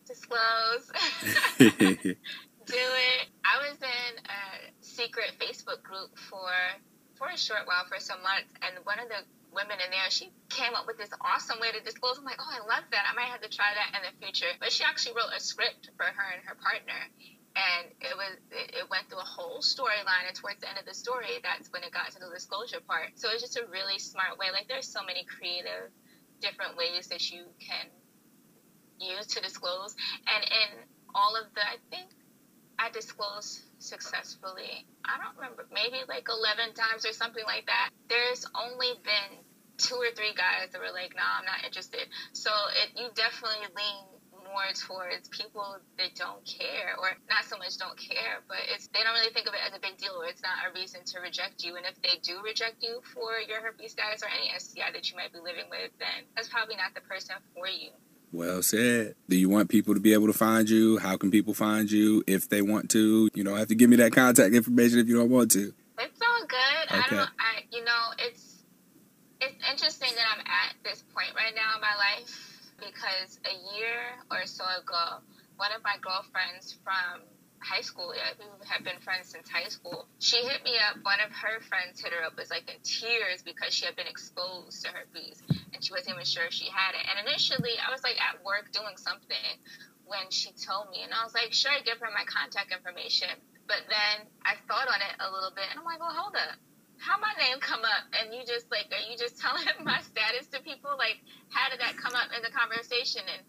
[0.08, 0.92] Disclose.
[1.58, 3.28] Do it.
[3.46, 6.50] I was in a secret Facebook group for
[7.16, 9.24] for a short while, for some months, and one of the
[9.56, 12.20] women in there, she came up with this awesome way to disclose.
[12.20, 13.08] I'm like, oh, I love that.
[13.08, 14.52] I might have to try that in the future.
[14.60, 17.00] But she actually wrote a script for her and her partner
[17.56, 20.94] and it was it, went through a whole storyline and towards the end of the
[20.94, 23.16] story that's when it got to the disclosure part.
[23.16, 25.92] So it's just a really smart way like there's so many creative
[26.42, 27.88] different ways that you can
[29.00, 29.96] use to disclose.
[30.28, 30.70] And in
[31.16, 32.12] all of the i think
[32.78, 37.90] i disclosed successfully i don't remember maybe like 11 times or something like that.
[38.10, 39.40] There's only been
[39.78, 42.08] two or three guys that were like nah i'm not interested.
[42.34, 42.52] So
[42.84, 44.15] it you definitely lean
[44.46, 49.04] more towards people that don't care, or not so much don't care, but it's they
[49.04, 51.20] don't really think of it as a big deal, or it's not a reason to
[51.20, 51.76] reject you.
[51.76, 55.18] And if they do reject you for your herpes status or any STI that you
[55.18, 57.90] might be living with, then that's probably not the person for you.
[58.32, 59.16] Well said.
[59.30, 60.98] Do you want people to be able to find you?
[60.98, 63.30] How can people find you if they want to?
[63.34, 65.74] You don't have to give me that contact information if you don't want to.
[66.00, 66.92] It's all good.
[66.92, 67.00] Okay.
[67.00, 67.30] I don't.
[67.40, 68.64] I you know it's
[69.42, 74.20] it's interesting that I'm at this point right now in my life because a year
[74.32, 75.24] or so ago,
[75.58, 77.24] one of my girlfriends from
[77.60, 80.06] high school, yeah, we have been friends since high school.
[80.20, 81.02] She hit me up.
[81.02, 84.08] One of her friends hit her up, was like in tears because she had been
[84.08, 85.42] exposed to herpes
[85.74, 87.04] and she wasn't even sure she had it.
[87.10, 89.58] And initially, I was like at work doing something
[90.06, 93.34] when she told me, and I was like, sure, I give her my contact information.
[93.66, 96.62] But then I thought on it a little bit, and I'm like, well, hold up
[97.00, 98.04] how my name come up?
[98.16, 100.92] And you just like are you just telling my status to people?
[100.98, 101.20] Like
[101.50, 103.22] how did that come up in the conversation?
[103.26, 103.42] And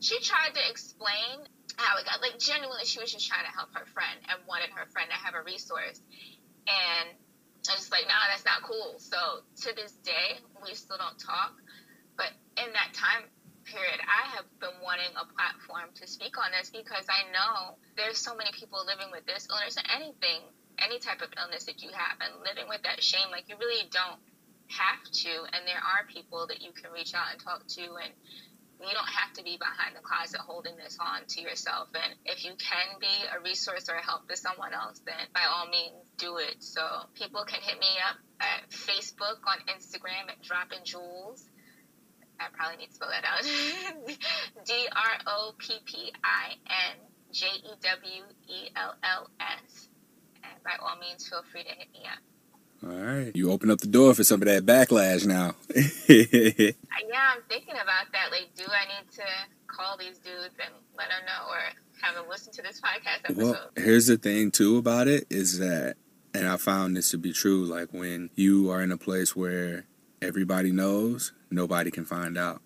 [0.00, 3.68] she tried to explain how it got like genuinely she was just trying to help
[3.74, 6.00] her friend and wanted her friend to have a resource.
[6.66, 7.12] And
[7.68, 8.96] I was like nah that's not cool.
[8.98, 9.18] So
[9.66, 11.54] to this day we still don't talk.
[12.16, 13.28] But in that time
[13.66, 18.16] period I have been wanting a platform to speak on this because I know there's
[18.16, 20.46] so many people living with this illness or anything
[20.78, 23.88] any type of illness that you have and living with that shame like you really
[23.90, 24.20] don't
[24.68, 28.12] have to and there are people that you can reach out and talk to and
[28.80, 32.44] you don't have to be behind the closet holding this on to yourself and if
[32.44, 36.06] you can be a resource or a help to someone else then by all means
[36.18, 36.56] do it.
[36.62, 36.82] So
[37.14, 41.48] people can hit me up at facebook on instagram at dropping jewels.
[42.38, 43.42] I probably need to spell that out.
[44.66, 45.18] D R
[50.64, 52.18] by all means, feel free to hit me up.
[52.84, 53.32] All right.
[53.34, 55.54] You open up the door for some of that backlash now.
[55.74, 56.72] yeah,
[57.34, 58.30] I'm thinking about that.
[58.30, 59.24] Like, do I need to
[59.66, 61.58] call these dudes and let them know or
[62.02, 63.42] have them listen to this podcast episode?
[63.42, 65.96] Well, here's the thing, too, about it is that,
[66.34, 69.86] and I found this to be true, like when you are in a place where
[70.20, 72.60] everybody knows, nobody can find out.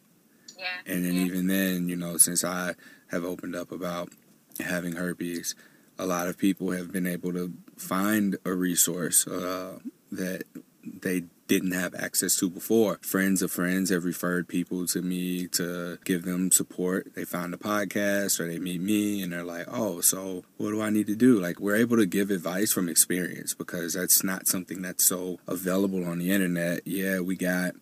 [0.59, 0.93] Yeah.
[0.93, 1.25] And then yeah.
[1.25, 2.75] even then, you know, since I
[3.11, 4.11] have opened up about
[4.59, 5.55] having herpes,
[6.01, 9.79] a lot of people have been able to find a resource uh,
[10.11, 10.45] that
[10.83, 12.99] they didn't have access to before.
[13.03, 17.15] Friends of friends have referred people to me to give them support.
[17.15, 20.81] They find a podcast or they meet me and they're like, oh, so what do
[20.81, 21.39] I need to do?
[21.39, 26.07] Like, we're able to give advice from experience because that's not something that's so available
[26.07, 26.87] on the internet.
[26.87, 27.75] Yeah, we got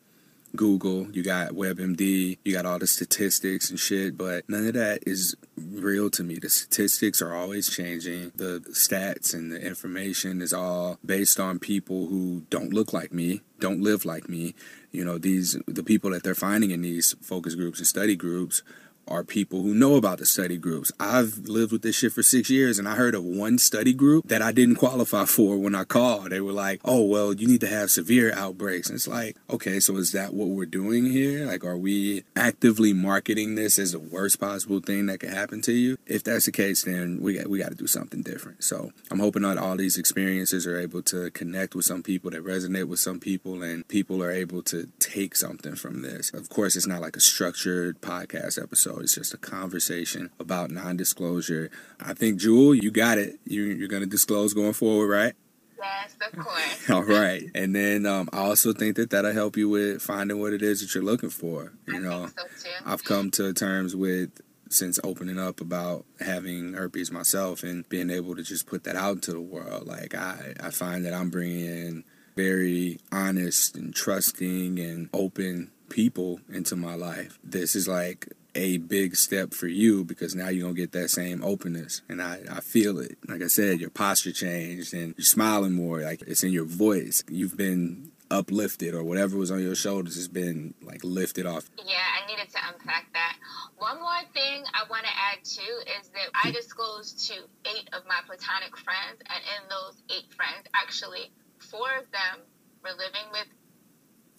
[0.56, 5.02] Google, you got WebMD, you got all the statistics and shit, but none of that
[5.06, 6.38] is real to me.
[6.38, 8.32] The statistics are always changing.
[8.34, 13.42] The stats and the information is all based on people who don't look like me,
[13.60, 14.54] don't live like me.
[14.90, 18.62] You know, these the people that they're finding in these focus groups and study groups
[19.08, 20.92] are people who know about the study groups.
[21.00, 24.28] I've lived with this shit for six years and I heard of one study group
[24.28, 26.30] that I didn't qualify for when I called.
[26.30, 28.88] They were like, oh, well, you need to have severe outbreaks.
[28.88, 31.46] And it's like, okay, so is that what we're doing here?
[31.46, 35.72] Like, are we actively marketing this as the worst possible thing that could happen to
[35.72, 35.98] you?
[36.06, 38.64] If that's the case, then we got, we got to do something different.
[38.64, 42.44] So I'm hoping that all these experiences are able to connect with some people that
[42.44, 46.32] resonate with some people and people are able to take something from this.
[46.34, 51.70] Of course, it's not like a structured podcast episode it's just a conversation about non-disclosure.
[52.00, 53.38] I think Jewell, you got it.
[53.44, 55.34] You, you're going to disclose going forward, right?
[55.78, 56.90] Yes, of course.
[56.90, 60.52] All right, and then um, I also think that that'll help you with finding what
[60.52, 61.72] it is that you're looking for.
[61.86, 62.26] You I know,
[62.56, 64.40] so I've come to terms with
[64.70, 69.16] since opening up about having herpes myself and being able to just put that out
[69.16, 69.86] into the world.
[69.86, 72.04] Like I, I find that I'm bringing in
[72.36, 77.38] very honest and trusting and open people into my life.
[77.42, 78.28] This is like
[78.58, 82.02] a big step for you because now you're gonna get that same openness.
[82.08, 83.16] And I, I feel it.
[83.28, 86.00] Like i said your posture changed and you're smiling more.
[86.00, 87.22] Like it's in your voice.
[87.30, 91.70] You've been uplifted or whatever was on your shoulders has been like lifted off.
[91.78, 93.36] Yeah i needed to unpack that.
[93.78, 97.34] One more thing i want to add too is that i disclosed to
[97.64, 102.44] eight of my platonic friends and in those eight friends actually four of them
[102.82, 103.48] were living with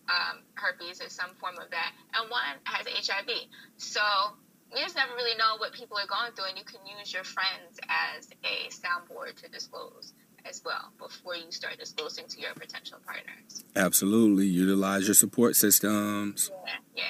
[0.09, 3.29] um, herpes or some form of that, and one has HIV.
[3.77, 4.01] So
[4.75, 7.23] you just never really know what people are going through, and you can use your
[7.23, 10.13] friends as a soundboard to disclose
[10.45, 13.65] as well before you start disclosing to your potential partners.
[13.75, 14.47] Absolutely.
[14.47, 16.51] Utilize your support systems.
[16.65, 17.03] Yeah, yeah.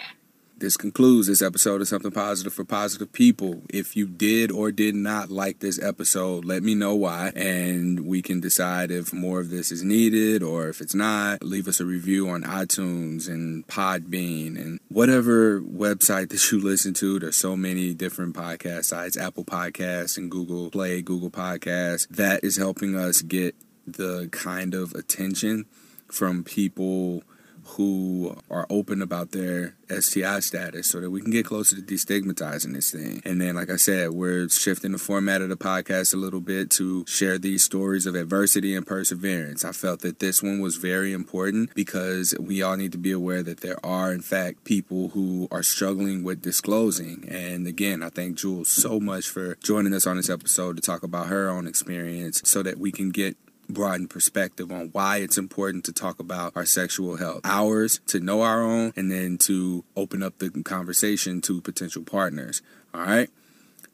[0.60, 3.62] This concludes this episode of Something Positive for Positive People.
[3.70, 8.22] If you did or did not like this episode, let me know why, and we
[8.22, 11.42] can decide if more of this is needed or if it's not.
[11.42, 17.20] Leave us a review on iTunes and Podbean and whatever website that you listen to.
[17.20, 22.06] There's so many different podcast sites Apple Podcasts and Google Play, Google Podcasts.
[22.10, 23.56] That is helping us get
[23.88, 25.68] the kind of attention
[26.12, 27.24] from people
[27.72, 32.74] who are open about their STI status so that we can get closer to destigmatizing
[32.74, 33.22] this thing.
[33.26, 36.70] And then, like I said, we're shifting the format of the podcast a little bit
[36.72, 39.64] to share these stories of adversity and perseverance.
[39.66, 43.44] I felt that this one was very important because we all need to be aware
[43.44, 47.28] that there are, in fact, people who are struggling with disclosing.
[47.30, 51.04] And again, I thank Jewell so much for joining us on this episode to talk
[51.04, 53.38] about her own experience so that we can get
[53.70, 57.42] broaden perspective on why it's important to talk about our sexual health.
[57.44, 62.62] Ours to know our own and then to open up the conversation to potential partners.
[62.94, 63.30] All right?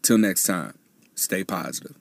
[0.01, 0.77] Till next time,
[1.15, 1.95] stay positive.